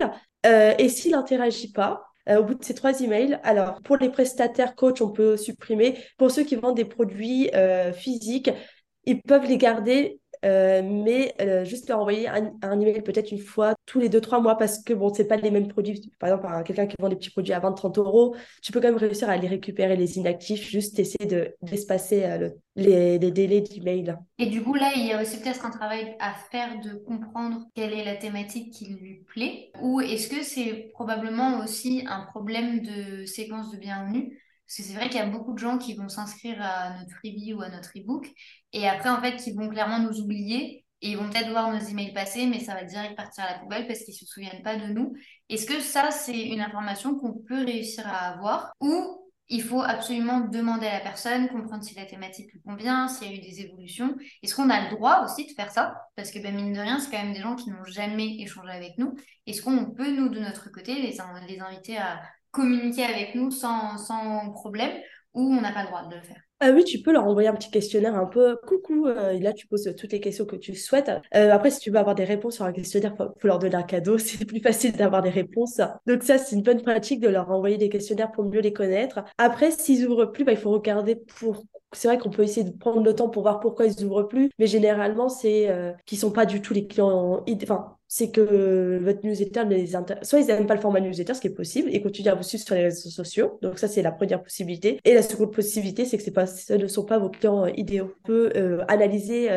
et 0.44 0.90
s'il 0.90 1.12
n'interagit 1.12 1.72
pas, 1.72 2.04
au 2.30 2.44
bout 2.44 2.56
de 2.56 2.64
ces 2.64 2.74
trois 2.74 3.02
emails. 3.02 3.40
Alors, 3.44 3.82
pour 3.84 3.98
les 3.98 4.10
prestataires 4.10 4.76
coach, 4.76 5.02
on 5.02 5.12
peut 5.12 5.38
supprimer. 5.38 5.98
Pour 6.18 6.32
ceux 6.32 6.44
qui 6.44 6.56
vendent 6.56 6.76
des 6.76 6.86
produits 6.86 7.50
physiques, 7.94 8.50
ils 9.06 9.22
peuvent 9.22 9.46
les 9.46 9.58
garder 9.58 10.20
euh, 10.48 10.82
mais 10.82 11.36
euh, 11.42 11.66
juste 11.66 11.90
leur 11.90 12.00
envoyer 12.00 12.28
un, 12.28 12.54
un 12.62 12.80
email 12.80 13.02
peut-être 13.02 13.32
une 13.32 13.40
fois 13.40 13.76
tous 13.86 14.00
les 14.00 14.08
deux, 14.08 14.22
trois 14.22 14.40
mois 14.40 14.58
parce 14.58 14.82
que 14.82 14.94
bon, 14.94 15.14
c'est 15.14 15.28
pas 15.28 15.36
les 15.36 15.52
mêmes 15.52 15.68
produits. 15.68 16.12
Par 16.20 16.30
exemple, 16.30 16.64
quelqu'un 16.64 16.88
qui 16.88 16.96
vend 17.00 17.10
des 17.10 17.18
petits 17.18 17.32
produits 17.32 17.54
à 17.54 17.60
20-30 17.60 18.00
euros, 18.00 18.36
tu 18.62 18.72
peux 18.72 18.80
quand 18.80 18.88
même 18.88 18.98
réussir 18.98 19.30
à 19.30 19.38
les 19.38 19.48
récupérer, 19.48 19.96
les 19.98 20.18
inactifs, 20.18 20.68
juste 20.68 21.00
essayer 21.00 21.26
de, 21.26 21.56
d'espacer 21.62 22.24
euh, 22.24 22.50
les, 22.76 23.20
les, 23.20 23.32
délais 23.32 23.62
d'email. 23.62 24.16
Et 24.40 24.46
du 24.46 24.64
coup, 24.64 24.74
là, 24.74 24.92
il 24.96 25.06
y 25.06 25.12
a 25.12 25.22
aussi 25.22 25.40
peut-être 25.40 25.66
un 25.66 25.72
travail 25.72 26.16
à 26.20 26.34
faire 26.52 26.80
de 26.80 26.96
comprendre 26.96 27.66
quelle 27.76 27.94
est 27.94 28.06
la 28.06 28.16
thématique 28.16 28.72
qui 28.72 28.94
lui 28.94 29.26
plaît 29.34 29.72
ou 29.82 30.00
est-ce 30.00 30.30
que 30.30 30.44
c'est 30.44 30.92
probablement 30.94 31.60
aussi 31.60 32.04
un 32.08 32.22
problème 32.22 32.82
de 32.82 33.26
séquence 33.26 33.72
de 33.72 33.78
bienvenue? 33.78 34.40
Parce 34.68 34.78
que 34.78 34.84
c'est 34.84 34.94
vrai 34.94 35.08
qu'il 35.08 35.18
y 35.20 35.24
a 35.24 35.26
beaucoup 35.26 35.54
de 35.54 35.60
gens 35.60 35.78
qui 35.78 35.94
vont 35.94 36.10
s'inscrire 36.10 36.62
à 36.62 37.00
notre 37.00 37.16
freebie 37.16 37.54
ou 37.54 37.62
à 37.62 37.70
notre 37.70 37.96
ebook 37.96 38.28
et 38.74 38.88
après, 38.88 39.10
en 39.10 39.22
fait, 39.22 39.38
qui 39.38 39.54
vont 39.54 39.70
clairement 39.70 40.00
nous 40.00 40.20
oublier 40.20 40.86
et 41.02 41.12
ils 41.12 41.18
vont 41.18 41.30
peut-être 41.30 41.52
voir 41.52 41.72
nos 41.72 41.80
emails 41.80 42.14
passer, 42.14 42.48
mais 42.48 42.60
ça 42.60 42.74
va 42.74 42.84
direct 42.84 43.16
partir 43.16 43.46
à 43.46 43.54
la 43.54 43.60
poubelle 43.60 43.88
parce 43.88 44.00
qu'ils 44.00 44.14
ne 44.14 44.18
se 44.18 44.26
souviennent 44.26 44.64
pas 44.64 44.76
de 44.76 44.88
nous. 44.88 45.14
Est-ce 45.48 45.66
que 45.66 45.80
ça, 45.80 46.12
c'est 46.12 46.42
une 46.50 46.60
information 46.60 47.16
qu'on 47.16 47.34
peut 47.34 47.64
réussir 47.64 48.06
à 48.08 48.34
avoir 48.34 48.74
ou 48.82 49.24
il 49.50 49.64
faut 49.64 49.82
absolument 49.82 50.42
demander 50.42 50.88
à 50.88 50.94
la 50.96 51.00
personne, 51.00 51.48
comprendre 51.48 51.84
si 51.84 51.96
la 51.96 52.06
thématique 52.06 52.52
lui 52.52 52.62
convient, 52.62 53.08
s'il 53.08 53.32
y 53.32 53.34
a 53.34 53.38
eu 53.38 53.40
des 53.40 53.62
évolutions? 53.62 54.18
Est-ce 54.44 54.54
qu'on 54.54 54.70
a 54.70 54.90
le 54.90 54.96
droit 54.96 55.24
aussi 55.24 55.46
de 55.46 55.52
faire 55.52 55.72
ça? 55.72 55.96
Parce 56.18 56.32
que 56.32 56.40
ben, 56.40 56.54
mine 56.54 56.74
de 56.74 56.80
rien, 56.80 57.00
c'est 57.00 57.10
quand 57.10 57.24
même 57.24 57.34
des 57.34 57.40
gens 57.40 57.56
qui 57.56 57.70
n'ont 57.70 57.86
jamais 57.86 58.42
échangé 58.42 58.72
avec 58.72 58.98
nous. 58.98 59.16
Est-ce 59.46 59.62
qu'on 59.62 59.92
peut, 59.92 60.12
nous, 60.14 60.28
de 60.28 60.40
notre 60.40 60.70
côté, 60.72 60.96
les 61.02 61.22
inviter 61.22 61.98
à 61.98 62.22
communiquer 62.52 63.04
avec 63.04 63.36
nous 63.36 63.52
sans, 63.52 63.98
sans 63.98 64.52
problème 64.52 64.92
ou 65.34 65.42
on 65.42 65.62
n'a 65.62 65.72
pas 65.72 65.84
le 65.84 65.88
droit 65.88 66.08
de 66.08 66.16
le 66.16 66.22
faire 66.22 66.42
ah 66.60 66.72
oui, 66.72 66.84
tu 66.84 67.04
peux 67.04 67.12
leur 67.12 67.28
envoyer 67.28 67.48
un 67.50 67.54
petit 67.54 67.70
questionnaire 67.70 68.16
un 68.16 68.26
peu 68.26 68.58
coucou, 68.66 69.06
euh, 69.06 69.40
là 69.40 69.54
tu 69.54 69.68
poses 69.68 69.94
toutes 69.96 70.12
les 70.12 70.20
questions 70.20 70.46
que 70.46 70.56
tu 70.56 70.74
souhaites. 70.74 71.12
Euh, 71.36 71.52
après, 71.52 71.70
si 71.70 71.80
tu 71.80 71.92
veux 71.92 72.00
avoir 72.00 72.16
des 72.16 72.24
réponses 72.24 72.56
sur 72.56 72.66
un 72.66 72.74
questionnaire, 72.74 73.14
il 73.20 73.40
faut, 73.40 73.48
leur 73.48 73.60
donner 73.60 73.76
un 73.76 73.84
cadeau, 73.84 74.18
c'est 74.18 74.44
plus 74.44 74.60
facile 74.60 74.94
d'avoir 74.94 75.22
des 75.22 75.30
réponses. 75.30 75.80
Donc 76.08 76.24
ça, 76.24 76.40
c'est 76.40 76.56
une 76.56 76.64
bonne 76.64 76.82
pratique 76.82 77.20
de 77.20 77.28
leur 77.28 77.52
envoyer 77.52 77.78
des 77.78 77.90
questionnaires 77.90 78.32
pour 78.32 78.44
mieux 78.44 78.62
les 78.62 78.74
connaître. 78.74 79.24
Après, 79.38 79.70
s'ils 79.70 80.08
ouvrent 80.08 80.26
plus, 80.26 80.46
bah, 80.46 80.54
il 80.54 80.58
faut 80.58 80.72
regarder 80.72 81.16
pour 81.16 81.64
c'est 81.94 82.08
vrai 82.08 82.18
qu'on 82.18 82.30
peut 82.30 82.44
essayer 82.44 82.64
de 82.70 82.76
prendre 82.76 83.04
le 83.04 83.16
temps 83.16 83.30
pour 83.30 83.44
voir 83.44 83.60
pourquoi 83.60 83.86
ils 83.86 84.04
ouvrent 84.04 84.24
plus, 84.24 84.50
mais 84.60 84.68
généralement, 84.68 85.30
c'est 85.30 85.70
euh, 85.70 85.94
qu'ils 86.06 86.18
sont 86.18 86.32
pas 86.32 86.46
du 86.46 86.62
tout 86.62 86.74
les 86.74 86.88
clients. 86.88 87.46
Enfin, 87.64 87.97
c'est 88.08 88.32
que 88.32 89.00
votre 89.04 89.26
newsletter 89.26 89.66
les 89.66 89.88
Soit 90.22 90.40
ils 90.40 90.48
n'aiment 90.48 90.68
pas 90.68 90.76
le 90.76 90.82
format 90.82 91.00
newsletter, 91.00 91.34
ce 91.34 91.42
qui 91.42 91.48
est 91.48 91.56
possible, 91.56 91.90
et 91.92 92.02
continuent 92.02 92.30
à 92.30 92.36
vous 92.36 92.44
suivre 92.44 92.64
sur 92.64 92.76
les 92.76 92.84
réseaux 92.84 93.10
sociaux. 93.10 93.60
Donc 93.62 93.80
ça, 93.80 93.88
c'est 93.88 94.02
la 94.02 94.12
première 94.12 94.42
possibilité. 94.42 95.00
Et 95.04 95.14
la 95.14 95.22
seconde 95.22 95.54
possibilité, 95.54 96.06
c'est 96.06 96.18
que 96.18 96.24
c'est 96.24 96.32
pas, 96.32 96.48
ce 96.48 96.74
ne 96.74 96.88
sont 96.88 97.06
pas 97.06 97.20
vos 97.20 97.30
clients 97.30 97.66
euh, 97.66 97.72
idéaux. 97.76 98.14
On 98.24 98.28
peut 98.28 98.52
euh, 98.56 98.84
analyser 98.88 99.50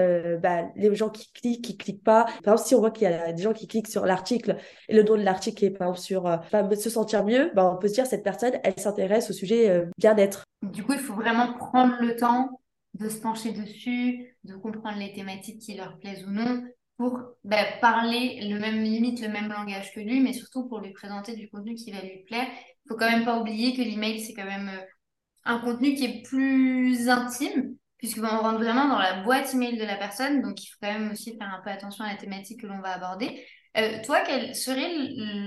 bah, 0.43 0.65
les 0.77 0.95
gens 0.95 1.09
qui 1.09 1.31
cliquent, 1.33 1.65
qui 1.65 1.77
cliquent 1.77 2.05
pas. 2.05 2.25
Par 2.43 2.55
exemple, 2.55 2.69
si 2.69 2.75
on 2.75 2.81
voit 2.81 2.91
qu'il 2.91 3.09
y 3.09 3.13
a 3.13 3.33
des 3.33 3.43
gens 3.43 3.53
qui 3.53 3.67
cliquent 3.67 3.89
sur 3.89 4.07
l'article 4.07 4.57
et 4.89 4.95
le 4.95 5.03
nom 5.03 5.17
de 5.17 5.23
l'article 5.23 5.65
est 5.65 5.71
par 5.71 5.89
exemple 5.89 6.01
sur 6.01 6.81
se 6.81 6.91
sentir 6.91 7.25
mieux, 7.25 7.51
bah, 7.55 7.71
on 7.73 7.79
peut 7.79 7.89
se 7.89 7.95
dire 7.95 8.07
cette 8.07 8.23
personne, 8.23 8.53
elle 8.65 8.79
s'intéresse 8.79 9.31
au 9.31 9.33
sujet 9.33 9.85
bien-être. 9.99 10.45
Du 10.63 10.83
coup, 10.85 10.93
il 10.93 10.99
faut 10.99 11.15
vraiment 11.15 11.53
prendre 11.55 11.95
le 12.01 12.17
temps 12.17 12.61
de 12.99 13.09
se 13.09 13.21
pencher 13.21 13.53
dessus, 13.53 14.37
de 14.45 14.55
comprendre 14.55 14.99
les 14.99 15.13
thématiques 15.13 15.61
qui 15.61 15.77
leur 15.77 15.99
plaisent 15.99 16.25
ou 16.27 16.31
non, 16.31 16.63
pour 17.01 17.19
bah, 17.45 17.65
parler 17.81 18.41
le 18.43 18.59
même 18.59 18.83
limite, 18.83 19.23
le 19.23 19.29
même 19.29 19.49
langage 19.49 19.91
que 19.95 20.01
lui, 20.01 20.21
mais 20.21 20.35
surtout 20.35 20.69
pour 20.69 20.81
lui 20.81 20.93
présenter 20.93 21.35
du 21.35 21.49
contenu 21.49 21.75
qui 21.75 21.91
va 21.93 22.03
lui 22.03 22.25
plaire. 22.27 22.47
Il 22.85 22.89
faut 22.91 22.97
quand 22.97 23.11
même 23.11 23.25
pas 23.25 23.41
oublier 23.41 23.75
que 23.75 23.81
l'email, 23.81 24.21
c'est 24.21 24.35
quand 24.35 24.45
même 24.45 24.69
euh, 24.69 24.85
un 25.45 25.61
contenu 25.61 25.95
qui 25.95 26.05
est 26.05 26.23
plus 26.23 27.09
intime, 27.09 27.75
puisqu'on 27.97 28.27
rentre 28.27 28.59
vraiment 28.59 28.87
dans 28.87 28.99
la 28.99 29.23
boîte 29.23 29.55
email 29.55 29.79
de 29.79 29.85
la 29.85 29.97
personne, 29.97 30.43
donc 30.43 30.63
il 30.63 30.67
faut 30.67 30.77
quand 30.83 30.93
même 30.93 31.11
aussi 31.11 31.39
faire 31.39 31.49
un 31.49 31.63
peu 31.63 31.71
attention 31.71 32.05
à 32.05 32.13
la 32.13 32.19
thématique 32.19 32.61
que 32.61 32.67
l'on 32.67 32.83
va 32.83 32.91
aborder. 32.91 33.47
Euh, 33.79 34.03
toi, 34.05 34.21
quelle 34.21 34.55
serait 34.55 34.93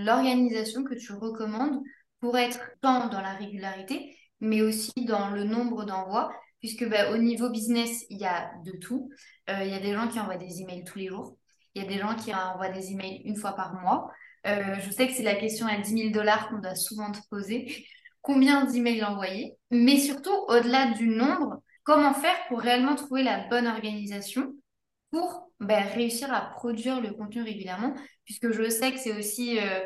l'organisation 0.05 0.83
que 0.83 0.95
tu 0.95 1.13
recommandes 1.13 1.83
pour 2.19 2.35
être 2.35 2.61
tant 2.81 3.09
dans 3.09 3.21
la 3.21 3.33
régularité 3.33 4.17
mais 4.39 4.61
aussi 4.61 4.91
dans 5.05 5.29
le 5.29 5.43
nombre 5.43 5.85
d'envois, 5.85 6.33
puisque 6.59 6.89
bah, 6.89 7.11
au 7.11 7.17
niveau 7.17 7.49
business, 7.49 8.05
il 8.09 8.17
y 8.17 8.25
a 8.25 8.51
de 8.65 8.71
tout. 8.71 9.09
Euh, 9.49 9.63
il 9.63 9.71
y 9.71 9.73
a 9.73 9.79
des 9.79 9.93
gens 9.93 10.07
qui 10.09 10.19
envoient 10.19 10.35
des 10.37 10.61
emails 10.61 10.83
tous 10.83 10.97
les 10.97 11.07
jours. 11.07 11.37
Il 11.75 11.83
y 11.83 11.85
a 11.85 11.89
des 11.89 11.99
gens 11.99 12.15
qui 12.15 12.33
envoient 12.33 12.69
des 12.69 12.91
emails 12.91 13.21
une 13.25 13.35
fois 13.35 13.53
par 13.53 13.73
mois. 13.81 14.11
Euh, 14.45 14.75
je 14.79 14.91
sais 14.91 15.07
que 15.07 15.13
c'est 15.13 15.23
la 15.23 15.35
question 15.35 15.65
à 15.67 15.77
10 15.77 15.97
000 15.97 16.11
dollars 16.11 16.49
qu'on 16.49 16.59
doit 16.59 16.75
souvent 16.75 17.11
te 17.11 17.19
poser. 17.29 17.85
Combien 18.21 18.65
d'emails 18.65 19.03
envoyer? 19.03 19.57
Mais 19.71 19.97
surtout, 19.97 20.33
au-delà 20.47 20.91
du 20.91 21.07
nombre, 21.07 21.61
comment 21.83 22.13
faire 22.13 22.35
pour 22.47 22.59
réellement 22.59 22.95
trouver 22.95 23.23
la 23.23 23.47
bonne 23.47 23.67
organisation 23.67 24.53
pour 25.11 25.51
bah, 25.59 25.81
réussir 25.81 26.33
à 26.33 26.41
produire 26.51 27.01
le 27.01 27.11
contenu 27.13 27.41
régulièrement? 27.41 27.95
Puisque 28.25 28.51
je 28.51 28.69
sais 28.69 28.91
que 28.91 28.99
c'est 28.99 29.17
aussi 29.17 29.59
euh, 29.59 29.79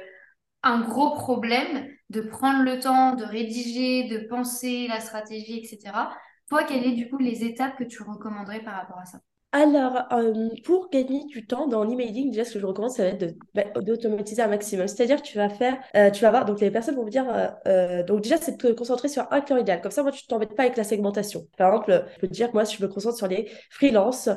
un 0.64 0.82
gros 0.82 1.12
problème 1.16 1.88
de 2.10 2.22
prendre 2.22 2.64
le 2.64 2.80
temps 2.80 3.16
de 3.16 3.24
rédiger, 3.24 4.08
de 4.08 4.28
penser 4.28 4.88
la 4.88 5.00
stratégie, 5.00 5.60
etc. 5.60 6.10
Toi, 6.50 6.64
quelles 6.64 7.10
sont 7.10 7.18
les 7.18 7.44
étapes 7.44 7.78
que 7.78 7.84
tu 7.84 8.04
recommanderais 8.04 8.62
par 8.64 8.76
rapport 8.76 9.00
à 9.00 9.06
ça? 9.06 9.20
Alors, 9.58 10.04
euh, 10.12 10.50
pour 10.64 10.90
gagner 10.90 11.26
du 11.26 11.46
temps 11.48 11.68
dans 11.68 11.84
l'emailing, 11.84 12.32
déjà, 12.32 12.46
ce 12.46 12.54
que 12.54 12.60
je 12.60 12.66
recommande, 12.66 12.92
ça 12.92 13.04
va 13.04 13.10
être 13.10 13.36
bah, 13.56 13.64
d'automatiser 13.82 14.42
un 14.42 14.48
maximum. 14.48 14.88
C'est-à-dire 14.88 15.22
tu 15.22 15.38
vas 15.38 15.50
faire, 15.50 15.78
euh, 15.96 16.12
tu 16.12 16.22
vas 16.22 16.30
voir, 16.32 16.46
donc 16.46 16.60
les 16.60 16.72
personnes 16.72 16.96
vont 16.96 17.06
me 17.06 17.10
dire, 17.10 17.26
euh, 17.68 18.04
donc 18.04 18.22
déjà, 18.22 18.38
c'est 18.38 18.54
de 18.54 18.58
te 18.58 18.74
concentrer 18.74 19.08
sur 19.08 19.26
un 19.32 19.42
client 19.42 19.58
idéal. 19.60 19.82
Comme 19.82 19.92
ça, 19.92 20.04
moi, 20.04 20.12
tu 20.12 20.26
t'embêtes 20.28 20.56
pas 20.56 20.64
avec 20.64 20.78
la 20.78 20.84
segmentation. 20.84 21.48
Par 21.58 21.70
exemple, 21.70 22.06
je 22.16 22.20
peux 22.20 22.28
te 22.28 22.34
dire 22.34 22.50
moi, 22.54 22.64
je 22.64 22.82
me 22.82 22.88
concentre 22.88 23.18
sur 23.18 23.28
les 23.28 23.50
freelances 23.70 24.30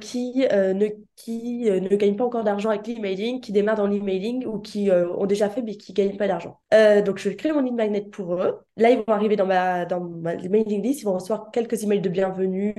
qui, 0.00 0.44
ne, 0.46 0.88
qui 1.16 1.64
ne 1.70 1.96
gagnent 1.96 2.16
pas 2.16 2.24
encore 2.24 2.44
d'argent 2.44 2.68
avec 2.68 2.86
l'emailing, 2.86 3.40
qui 3.40 3.50
démarrent 3.50 3.78
dans 3.78 3.86
l'emailing 3.86 4.44
ou 4.44 4.58
qui 4.58 4.90
ont 4.90 5.24
déjà 5.24 5.48
fait 5.48 5.62
mais 5.62 5.76
qui 5.76 5.92
ne 5.92 5.96
gagnent 5.96 6.18
pas 6.18 6.28
d'argent. 6.28 6.60
donc, 7.06 7.18
je 7.18 7.30
créer 7.30 7.52
mon 7.52 7.62
lead 7.62 7.74
magnet 7.74 8.02
pour 8.02 8.34
eux. 8.34 8.58
Là, 8.76 8.90
ils 8.90 8.98
vont 8.98 9.14
arriver 9.14 9.36
dans 9.36 9.46
ma, 9.46 9.86
dans 9.86 10.00
ma 10.00 10.36
mailing 10.36 10.82
list, 10.82 11.00
ils 11.00 11.04
vont 11.04 11.14
recevoir 11.14 11.50
quelques 11.50 11.82
emails 11.82 12.02
de 12.02 12.10
bienvenue 12.10 12.74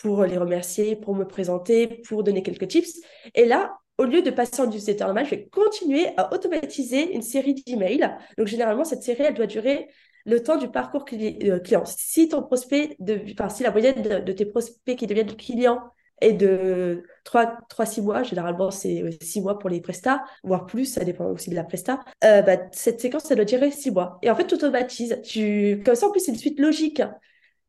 pour 0.00 0.24
les 0.24 0.38
remercier, 0.38 0.96
pour 0.96 1.14
me 1.14 1.24
présenter, 1.24 2.02
pour 2.06 2.22
donner 2.22 2.42
quelques 2.42 2.68
tips. 2.68 3.00
Et 3.34 3.44
là, 3.44 3.78
au 3.98 4.04
lieu 4.04 4.22
de 4.22 4.30
passer 4.30 4.60
en 4.60 4.66
newsletter 4.66 5.04
normal, 5.04 5.24
je 5.24 5.30
vais 5.30 5.46
continuer 5.46 6.08
à 6.16 6.32
automatiser 6.34 7.14
une 7.14 7.22
série 7.22 7.54
d'emails. 7.54 8.16
Donc, 8.36 8.46
généralement, 8.46 8.84
cette 8.84 9.02
série, 9.02 9.22
elle 9.22 9.34
doit 9.34 9.46
durer 9.46 9.88
le 10.26 10.42
temps 10.42 10.56
du 10.56 10.68
parcours 10.68 11.04
client. 11.04 11.84
Si 11.86 12.28
ton 12.28 12.42
prospect, 12.42 12.96
si 13.48 13.62
la 13.62 13.70
moyenne 13.70 14.02
de, 14.02 14.32
tes 14.32 14.44
prospects 14.44 14.96
qui 14.96 15.06
deviennent 15.06 15.34
clients 15.36 15.80
et 16.20 16.32
de 16.32 17.04
3-6 17.24 18.02
mois, 18.02 18.22
généralement 18.22 18.70
c'est 18.70 19.04
6 19.22 19.42
mois 19.42 19.58
pour 19.58 19.70
les 19.70 19.80
prestats, 19.80 20.24
voire 20.42 20.66
plus, 20.66 20.86
ça 20.86 21.04
dépend 21.04 21.26
aussi 21.26 21.50
de 21.50 21.54
la 21.54 21.62
presta, 21.62 22.00
euh, 22.24 22.42
bah, 22.42 22.56
cette 22.72 23.00
séquence, 23.00 23.24
ça 23.24 23.36
doit 23.36 23.44
durer 23.44 23.70
6 23.70 23.92
mois. 23.92 24.18
Et 24.22 24.30
en 24.30 24.34
fait, 24.34 24.46
tu 24.46 24.54
automatises. 24.54 25.20
Comme 25.84 25.94
ça, 25.94 26.08
en 26.08 26.10
plus, 26.10 26.20
c'est 26.20 26.32
une 26.32 26.38
suite 26.38 26.58
logique. 26.58 27.02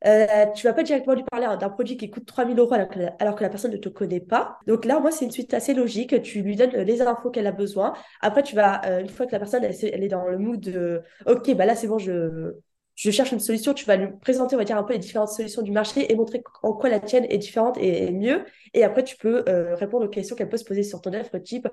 Euh, 0.06 0.46
tu 0.56 0.68
vas 0.68 0.74
pas 0.74 0.84
directement 0.84 1.16
lui 1.16 1.24
parler 1.24 1.48
d'un 1.60 1.70
produit 1.70 1.98
qui 1.98 2.10
coûte 2.10 2.26
3000 2.26 2.58
euros 2.60 2.74
alors 2.74 2.88
que, 3.36 3.44
la, 3.44 3.50
personne 3.50 3.72
ne 3.72 3.78
te 3.78 3.90
connaît 3.90 4.20
pas. 4.20 4.60
Donc 4.68 4.86
là, 4.86 5.00
moi, 5.00 5.12
c'est 5.12 5.26
une 5.26 5.32
suite 5.32 5.54
assez 5.54 5.74
logique. 5.74 6.22
Tu 6.22 6.42
lui 6.42 6.56
donnes 6.56 6.72
les 6.72 7.02
infos 7.02 7.32
qu'elle 7.32 7.48
a 7.48 7.52
besoin. 7.52 7.94
Après, 8.22 8.44
tu 8.44 8.56
vas, 8.56 8.82
euh, 8.86 9.00
une 9.00 9.10
fois 9.10 9.26
que 9.26 9.32
la 9.32 9.40
personne, 9.40 9.64
elle, 9.64 9.76
elle, 9.82 10.04
est 10.04 10.08
dans 10.08 10.28
le 10.28 10.38
mood 10.38 10.60
de 10.60 11.02
OK, 11.26 11.54
bah 11.56 11.66
là, 11.66 11.76
c'est 11.76 11.88
bon, 11.88 11.98
je, 11.98 12.54
je 12.98 13.12
cherche 13.12 13.32
une 13.32 13.40
solution, 13.40 13.76
tu 13.76 13.86
vas 13.86 13.96
lui 13.96 14.08
présenter, 14.20 14.56
on 14.56 14.60
va 14.60 14.66
dire, 14.66 14.76
un 14.76 14.84
peu 14.84 14.94
les 14.94 15.00
différentes 15.00 15.30
solutions 15.30 15.62
du 15.62 15.72
marché 15.72 16.12
et 16.12 16.16
montrer 16.16 16.44
en 16.64 16.74
quoi 16.74 16.90
la 16.90 17.00
tienne 17.00 17.26
est 17.30 17.38
différente 17.38 17.78
et, 17.80 18.12
mieux. 18.12 18.44
Et 18.74 18.84
après, 18.84 19.04
tu 19.04 19.16
peux 19.18 19.46
euh, 19.48 19.76
répondre 19.76 20.06
aux 20.06 20.10
questions 20.10 20.36
qu'elle 20.36 20.50
peut 20.50 20.58
se 20.58 20.66
poser 20.66 20.82
sur 20.82 21.00
ton 21.00 21.14
offre, 21.14 21.38
type 21.38 21.68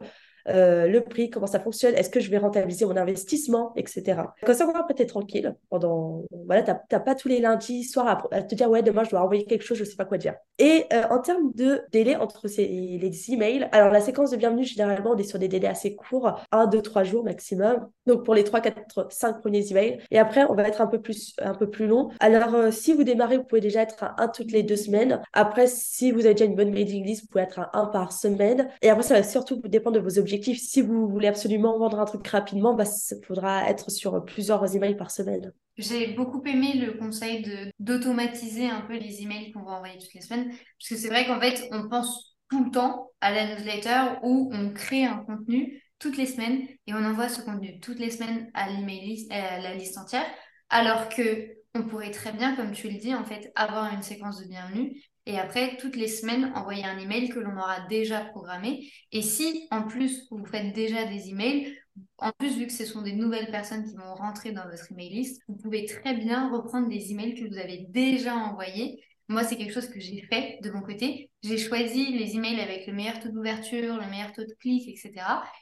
euh, 0.48 0.86
le 0.86 1.00
prix, 1.00 1.30
comment 1.30 1.46
ça 1.46 1.60
fonctionne, 1.60 1.94
est-ce 1.94 2.10
que 2.10 2.20
je 2.20 2.30
vais 2.30 2.38
rentabiliser 2.38 2.84
mon 2.84 2.96
investissement, 2.96 3.72
etc. 3.76 4.20
Comme 4.44 4.54
ça, 4.54 4.70
après, 4.74 4.94
tu 4.94 5.02
es 5.02 5.06
tranquille. 5.06 5.54
Pendant... 5.70 6.24
Voilà, 6.46 6.62
tu 6.62 6.70
n'as 6.70 7.00
pas 7.00 7.14
tous 7.14 7.28
les 7.28 7.40
lundis 7.40 7.84
soir 7.84 8.28
à, 8.30 8.42
te 8.42 8.54
dire, 8.54 8.68
ouais, 8.68 8.82
demain, 8.82 9.04
je 9.04 9.10
dois 9.10 9.22
envoyer 9.22 9.46
quelque 9.46 9.64
chose, 9.64 9.78
je 9.78 9.84
ne 9.84 9.88
sais 9.88 9.96
pas 9.96 10.04
quoi 10.04 10.18
dire. 10.18 10.34
Et 10.58 10.84
euh, 10.92 11.04
en 11.10 11.20
termes 11.20 11.52
de 11.54 11.80
délai 11.92 12.16
entre 12.16 12.48
ces, 12.48 12.66
les 12.66 13.32
emails, 13.32 13.68
alors 13.72 13.90
la 13.90 14.00
séquence 14.00 14.30
de 14.30 14.36
bienvenue, 14.36 14.64
généralement, 14.64 15.12
on 15.12 15.16
est 15.16 15.24
sur 15.24 15.38
des 15.38 15.48
délais 15.48 15.68
assez 15.68 15.96
courts, 15.96 16.40
1, 16.52 16.66
2, 16.66 16.82
3 16.82 17.04
jours 17.04 17.24
maximum. 17.24 17.88
Donc, 18.06 18.24
pour 18.24 18.34
les 18.34 18.44
3, 18.44 18.60
4, 18.60 19.10
5 19.10 19.40
premiers 19.40 19.70
emails. 19.70 19.98
Et 20.10 20.18
après, 20.18 20.44
on 20.44 20.54
va 20.54 20.68
être 20.68 20.82
un 20.82 20.86
peu 20.86 21.00
plus 21.00 21.13
un 21.40 21.54
peu 21.54 21.70
plus 21.70 21.86
long. 21.86 22.10
Alors, 22.20 22.54
euh, 22.54 22.70
si 22.70 22.92
vous 22.92 23.04
démarrez, 23.04 23.38
vous 23.38 23.44
pouvez 23.44 23.60
déjà 23.60 23.82
être 23.82 24.02
à 24.02 24.22
un 24.22 24.28
toutes 24.28 24.52
les 24.52 24.62
deux 24.62 24.76
semaines. 24.76 25.22
Après, 25.32 25.66
si 25.66 26.10
vous 26.10 26.26
avez 26.26 26.34
déjà 26.34 26.44
une 26.44 26.56
bonne 26.56 26.70
mailing 26.70 27.04
list, 27.04 27.22
vous 27.22 27.28
pouvez 27.28 27.44
être 27.44 27.58
à 27.60 27.70
un 27.74 27.86
par 27.86 28.12
semaine. 28.12 28.68
Et 28.82 28.90
après, 28.90 29.02
ça 29.02 29.14
va 29.14 29.22
surtout 29.22 29.60
dépendre 29.64 29.96
de 29.96 30.02
vos 30.02 30.18
objectifs. 30.18 30.60
Si 30.60 30.80
vous 30.80 31.08
voulez 31.08 31.28
absolument 31.28 31.78
vendre 31.78 32.00
un 32.00 32.04
truc 32.04 32.26
rapidement, 32.28 32.74
bah, 32.74 32.84
ça 32.84 33.16
faudra 33.26 33.68
être 33.68 33.90
sur 33.90 34.24
plusieurs 34.24 34.74
emails 34.74 34.96
par 34.96 35.10
semaine. 35.10 35.52
J'ai 35.76 36.12
beaucoup 36.14 36.42
aimé 36.46 36.74
le 36.74 36.92
conseil 36.92 37.44
d'automatiser 37.80 38.66
un 38.66 38.82
peu 38.82 38.96
les 38.96 39.22
emails 39.22 39.50
qu'on 39.52 39.64
va 39.64 39.72
envoyer 39.72 39.98
toutes 39.98 40.14
les 40.14 40.20
semaines. 40.20 40.48
Parce 40.48 40.88
que 40.88 40.96
c'est 40.96 41.08
vrai 41.08 41.26
qu'en 41.26 41.40
fait, 41.40 41.68
on 41.72 41.88
pense 41.88 42.36
tout 42.50 42.64
le 42.64 42.70
temps 42.70 43.10
à 43.20 43.32
la 43.32 43.54
newsletter 43.54 44.18
où 44.22 44.50
on 44.52 44.72
crée 44.72 45.04
un 45.04 45.24
contenu 45.24 45.82
toutes 45.98 46.16
les 46.16 46.26
semaines 46.26 46.66
et 46.86 46.94
on 46.94 47.04
envoie 47.04 47.28
ce 47.28 47.40
contenu 47.40 47.80
toutes 47.80 47.98
les 47.98 48.10
semaines 48.10 48.50
à 48.54 48.64
à 48.64 49.60
la 49.60 49.74
liste 49.74 49.98
entière. 49.98 50.26
Alors 50.68 51.08
que 51.08 51.54
on 51.74 51.82
pourrait 51.82 52.10
très 52.10 52.32
bien, 52.32 52.54
comme 52.54 52.72
tu 52.72 52.88
le 52.88 52.98
dis, 52.98 53.14
en 53.14 53.24
fait, 53.24 53.50
avoir 53.56 53.92
une 53.92 54.02
séquence 54.02 54.40
de 54.40 54.48
bienvenue 54.48 55.00
et 55.26 55.38
après, 55.38 55.76
toutes 55.78 55.96
les 55.96 56.08
semaines, 56.08 56.52
envoyer 56.54 56.84
un 56.84 56.98
email 56.98 57.30
que 57.30 57.38
l'on 57.38 57.56
aura 57.56 57.80
déjà 57.88 58.20
programmé. 58.20 58.90
Et 59.10 59.22
si, 59.22 59.66
en 59.70 59.84
plus, 59.84 60.26
vous 60.30 60.44
faites 60.44 60.74
déjà 60.74 61.06
des 61.06 61.30
emails, 61.30 61.74
en 62.18 62.30
plus, 62.32 62.58
vu 62.58 62.66
que 62.66 62.72
ce 62.72 62.84
sont 62.84 63.00
des 63.00 63.14
nouvelles 63.14 63.50
personnes 63.50 63.88
qui 63.88 63.96
vont 63.96 64.14
rentrer 64.14 64.52
dans 64.52 64.64
votre 64.64 64.92
email 64.92 65.10
list, 65.10 65.42
vous 65.48 65.56
pouvez 65.56 65.86
très 65.86 66.14
bien 66.14 66.50
reprendre 66.50 66.88
des 66.88 67.10
emails 67.10 67.34
que 67.34 67.48
vous 67.48 67.56
avez 67.56 67.86
déjà 67.88 68.34
envoyés. 68.34 69.02
Moi, 69.28 69.42
c'est 69.44 69.56
quelque 69.56 69.72
chose 69.72 69.88
que 69.88 70.00
j'ai 70.00 70.22
fait 70.30 70.58
de 70.62 70.70
mon 70.70 70.82
côté. 70.82 71.30
J'ai 71.42 71.58
choisi 71.58 72.12
les 72.12 72.36
emails 72.36 72.60
avec 72.60 72.86
le 72.86 72.92
meilleur 72.92 73.20
taux 73.20 73.30
d'ouverture, 73.30 73.96
le 73.96 74.10
meilleur 74.10 74.32
taux 74.32 74.44
de 74.44 74.54
clic, 74.60 74.88
etc. 74.88 75.12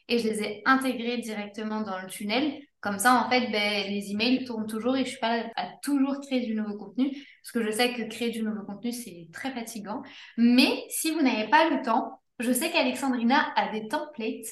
Et 0.09 0.19
je 0.19 0.29
les 0.29 0.43
ai 0.43 0.63
intégrés 0.65 1.19
directement 1.19 1.83
dans 1.83 2.01
le 2.01 2.09
tunnel 2.09 2.53
comme 2.83 2.99
ça, 2.99 3.15
en 3.25 3.31
fait, 3.31 3.49
ben, 3.53 3.89
les 3.89 4.11
emails 4.11 4.45
tournent 4.45 4.67
toujours 4.67 4.97
et 4.97 5.05
je 5.05 5.11
suis 5.11 5.21
pas 5.21 5.45
à 5.55 5.69
toujours 5.85 6.19
créer 6.21 6.41
du 6.41 6.57
nouveau 6.57 6.77
contenu 6.77 7.13
parce 7.13 7.53
que 7.53 7.65
je 7.65 7.71
sais 7.71 7.93
que 7.93 8.03
créer 8.09 8.31
du 8.31 8.43
nouveau 8.43 8.65
contenu, 8.65 8.91
c'est 8.91 9.29
très 9.33 9.53
fatigant. 9.53 10.03
Mais 10.37 10.85
si 10.89 11.13
vous 11.13 11.23
n'avez 11.23 11.49
pas 11.49 11.71
le 11.71 11.81
temps, 11.83 12.21
je 12.39 12.53
sais 12.53 12.71
qu'Alexandrina 12.71 13.53
a 13.57 13.71
des 13.71 13.89
templates. 13.89 14.47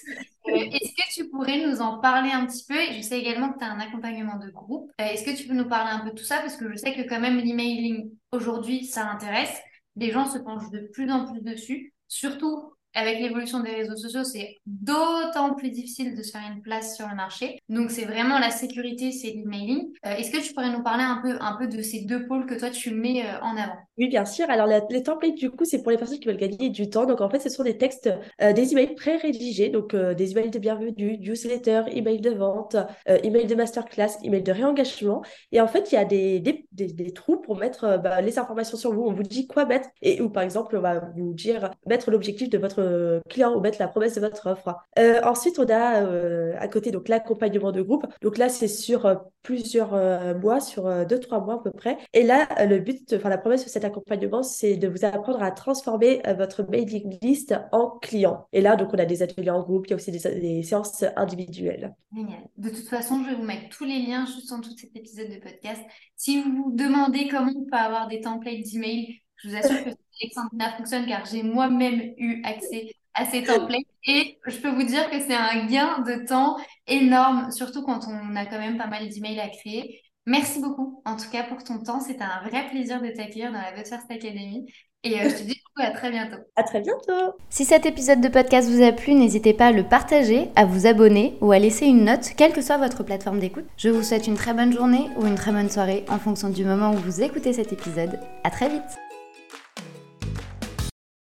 Euh, 0.49 0.55
est-ce 0.55 0.95
que 0.95 1.15
tu 1.15 1.29
pourrais 1.29 1.67
nous 1.67 1.81
en 1.81 1.99
parler 1.99 2.31
un 2.31 2.47
petit 2.47 2.65
peu? 2.67 2.79
Je 2.93 3.01
sais 3.03 3.19
également 3.19 3.53
que 3.53 3.59
tu 3.59 3.65
as 3.65 3.71
un 3.71 3.81
accompagnement 3.81 4.39
de 4.39 4.51
groupe. 4.51 4.91
Euh, 5.01 5.05
est-ce 5.05 5.25
que 5.25 5.37
tu 5.37 5.47
peux 5.47 5.55
nous 5.55 5.69
parler 5.69 5.91
un 5.91 6.01
peu 6.01 6.11
de 6.11 6.15
tout 6.15 6.25
ça? 6.25 6.39
Parce 6.39 6.57
que 6.57 6.71
je 6.71 6.77
sais 6.77 6.95
que 6.95 7.09
quand 7.09 7.21
même 7.21 7.39
l'emailing 7.39 8.11
aujourd'hui, 8.33 8.85
ça 8.87 9.07
intéresse. 9.11 9.61
Les 9.97 10.11
gens 10.11 10.27
se 10.27 10.39
penchent 10.39 10.71
de 10.71 10.89
plus 10.93 11.11
en 11.11 11.31
plus 11.31 11.43
dessus, 11.43 11.93
surtout 12.09 12.73
avec 12.95 13.21
l'évolution 13.21 13.61
des 13.61 13.71
réseaux 13.71 13.97
sociaux, 13.97 14.25
c'est 14.25 14.59
d'autant 14.67 15.55
plus 15.55 15.71
difficile 15.71 16.17
de 16.17 16.23
se 16.23 16.33
faire 16.33 16.43
une 16.53 16.61
place 16.63 16.97
sur 16.97 17.09
le 17.09 17.15
marché. 17.15 17.59
Donc, 17.69 17.91
c'est 17.91 18.05
vraiment 18.05 18.39
la 18.39 18.51
sécurité, 18.51 19.13
c'est 19.13 19.31
l'emailing. 19.31 19.89
Euh, 20.07 20.17
Est-ce 20.17 20.31
que 20.31 20.43
tu 20.45 20.53
pourrais 20.53 20.73
nous 20.73 20.83
parler 20.83 21.05
un 21.05 21.21
peu, 21.23 21.37
un 21.41 21.57
peu 21.57 21.69
de 21.69 21.83
ces 21.83 22.03
deux 22.03 22.27
pôles 22.27 22.47
que 22.47 22.59
toi, 22.59 22.71
tu 22.71 22.93
mets 22.93 23.23
euh, 23.25 23.41
en 23.43 23.57
avant? 23.57 23.77
Oui, 23.97 24.09
bien 24.09 24.25
sûr. 24.25 24.51
Alors, 24.51 24.67
les 24.67 25.03
templates, 25.03 25.35
du 25.35 25.51
coup, 25.51 25.65
c'est 25.65 25.83
pour 25.83 25.93
les 25.93 25.99
personnes 25.99 26.19
qui 26.19 26.27
veulent 26.27 26.37
gagner 26.37 26.71
du 26.71 26.91
temps. 26.91 27.07
Donc, 27.07 27.21
en 27.21 27.31
fait, 27.31 27.39
ce 27.41 27.49
sont 27.49 27.63
des 27.63 27.77
textes, 27.77 28.11
euh, 28.43 28.53
des 28.53 28.73
emails 28.73 28.95
pré-rédigés. 28.95 29.69
Donc, 29.69 29.95
des 29.95 30.33
emails 30.33 30.51
de 30.51 30.59
bienvenue, 30.59 31.19
newsletter, 31.19 31.83
email 31.93 32.21
de 32.21 32.31
vente, 32.31 32.77
email 33.07 33.47
de 33.47 33.55
masterclass, 33.55 34.19
email 34.25 34.43
de 34.43 34.53
réengagement. 34.53 35.23
Et 35.53 35.61
en 35.61 35.69
fait, 35.69 35.93
il 35.93 35.95
y 35.95 35.99
a 35.99 36.05
des, 36.05 36.41
des, 36.41 36.67
des, 36.73 36.87
des 36.87 37.13
trous 37.13 37.41
pour 37.41 37.57
mettre 37.57 38.01
bah, 38.03 38.21
les 38.21 38.39
informations 38.39 38.77
sur 38.77 38.93
vous. 38.93 39.03
On 39.03 39.13
vous 39.13 39.23
dit 39.23 39.47
quoi 39.47 39.65
mettre 39.65 39.89
et 40.03 40.21
ou, 40.21 40.31
par 40.31 40.43
exemple, 40.43 40.77
on 40.77 40.81
va 40.81 41.11
vous 41.17 41.35
dire 41.35 41.71
mettre 41.87 42.11
l'objectif 42.11 42.49
de 42.49 42.59
votre 42.59 42.80
client 43.29 43.55
ou 43.55 43.61
mettre 43.61 43.79
la 43.81 43.89
promesse 43.89 44.15
de 44.15 44.21
votre 44.21 44.47
offre. 44.47 44.75
Euh, 44.99 45.21
ensuite, 45.25 45.59
on 45.59 45.69
a 45.69 46.03
euh, 46.03 46.55
à 46.59 46.69
côté 46.69 46.91
donc 46.91 47.09
l'accompagnement 47.09 47.73
de 47.73 47.83
groupe. 47.83 48.07
Donc 48.23 48.39
là, 48.39 48.49
c'est 48.49 48.69
sur 48.69 49.07
euh, 49.07 49.15
plusieurs 49.43 49.93
mois, 50.39 50.61
sur 50.61 51.07
deux, 51.07 51.19
trois 51.19 51.41
mois 51.41 51.55
à 51.55 51.59
peu 51.59 51.71
près. 51.71 51.97
Et 52.13 52.23
là, 52.23 52.47
le 52.67 52.79
but, 52.79 53.15
enfin 53.15 53.31
la 53.31 53.39
promesse 53.39 53.65
de 53.65 53.71
cet 53.71 53.85
accompagnement, 53.85 54.43
c'est 54.43 54.77
de 54.77 54.87
vous 54.87 55.05
apprendre 55.05 55.43
à 55.43 55.51
transformer 55.51 56.21
votre 56.37 56.63
mailing 56.69 57.19
list 57.23 57.55
en 57.73 57.99
client. 58.03 58.47
Et 58.53 58.61
là, 58.61 58.77
donc 58.77 58.91
on 58.93 58.99
a 58.99 59.07
des 59.07 59.23
ateliers 59.23 59.51
en 59.51 59.63
groupe, 59.63 59.87
il 59.87 59.91
y 59.91 59.93
a 59.95 59.97
aussi 59.97 60.13
des, 60.13 60.63
séances 60.63 61.05
individuelles. 61.17 61.95
Génial. 62.15 62.41
De 62.59 62.69
toute 62.69 62.89
façon, 62.89 63.23
je 63.25 63.31
vais 63.31 63.37
vous 63.37 63.45
mettre 63.45 63.71
tous 63.71 63.85
les 63.85 64.01
liens 64.01 64.27
juste 64.27 64.53
en 64.53 64.59
de 64.59 64.67
cet 64.67 64.95
épisode 64.95 65.31
de 65.31 65.39
podcast. 65.39 65.81
Si 66.17 66.43
vous 66.43 66.65
vous 66.65 66.73
demandez 66.73 67.29
comment 67.29 67.53
on 67.57 67.65
peut 67.65 67.77
avoir 67.77 68.09
des 68.09 68.21
templates 68.21 68.61
d'email, 68.71 69.21
je 69.37 69.49
vous 69.49 69.57
assure 69.57 69.85
que 69.85 69.91
Alexandrina 70.21 70.73
fonctionne 70.77 71.07
car 71.07 71.25
j'ai 71.25 71.43
moi-même 71.43 72.01
eu 72.19 72.43
accès 72.45 72.95
à 73.15 73.25
ces 73.27 73.43
templates 73.43 73.81
et 74.07 74.39
je 74.47 74.57
peux 74.59 74.71
vous 74.71 74.85
dire 74.85 75.11
que 75.11 75.19
c'est 75.21 75.35
un 75.35 75.67
gain 75.67 75.99
de 76.01 76.27
temps 76.27 76.57
énorme, 76.87 77.51
surtout 77.51 77.83
quand 77.83 78.01
on 78.09 78.37
a 78.37 78.47
quand 78.47 78.59
même 78.59 78.79
pas 78.79 78.87
mal 78.87 79.09
d'emails 79.09 79.41
à 79.41 79.49
créer. 79.49 80.01
Merci 80.27 80.61
beaucoup 80.61 81.03
en 81.05 81.17
tout 81.17 81.31
cas 81.31 81.43
pour 81.45 81.65
ton 81.65 81.83
temps. 81.83 82.01
C'était 82.01 82.23
un 82.23 82.49
vrai 82.49 82.69
plaisir 82.69 83.01
de 83.01 83.09
t'accueillir 83.09 83.53
dans 83.53 83.61
la 83.61 83.73
But 83.73 83.89
First 83.89 84.11
Academy. 84.11 84.67
Et 85.03 85.19
euh, 85.19 85.31
je 85.31 85.35
te 85.35 85.43
dis 85.43 85.55
du 85.55 85.63
coup 85.75 85.83
à 85.83 85.91
très 85.91 86.11
bientôt. 86.11 86.37
À 86.57 86.63
très 86.63 86.81
bientôt. 86.81 87.35
Si 87.49 87.65
cet 87.65 87.87
épisode 87.87 88.21
de 88.21 88.29
podcast 88.29 88.69
vous 88.69 88.83
a 88.83 88.93
plu, 88.93 89.15
n'hésitez 89.15 89.55
pas 89.55 89.69
à 89.69 89.73
le 89.73 89.83
partager, 89.83 90.49
à 90.57 90.67
vous 90.67 90.87
abonner 90.87 91.37
ou 91.41 91.53
à 91.53 91.59
laisser 91.59 91.87
une 91.87 92.05
note, 92.05 92.33
quelle 92.37 92.53
que 92.53 92.61
soit 92.61 92.77
votre 92.77 93.03
plateforme 93.03 93.41
d'écoute. 93.41 93.65
Je 93.79 93.89
vous 93.89 94.03
souhaite 94.03 94.27
une 94.27 94.37
très 94.37 94.53
bonne 94.53 94.73
journée 94.73 95.09
ou 95.17 95.27
une 95.27 95.37
très 95.37 95.53
bonne 95.53 95.71
soirée 95.71 96.05
en 96.09 96.19
fonction 96.19 96.51
du 96.51 96.65
moment 96.65 96.93
où 96.93 96.97
vous 96.97 97.23
écoutez 97.23 97.55
cet 97.55 97.73
épisode. 97.73 98.21
À 98.45 98.51
très 98.51 98.69
vite. 98.69 99.10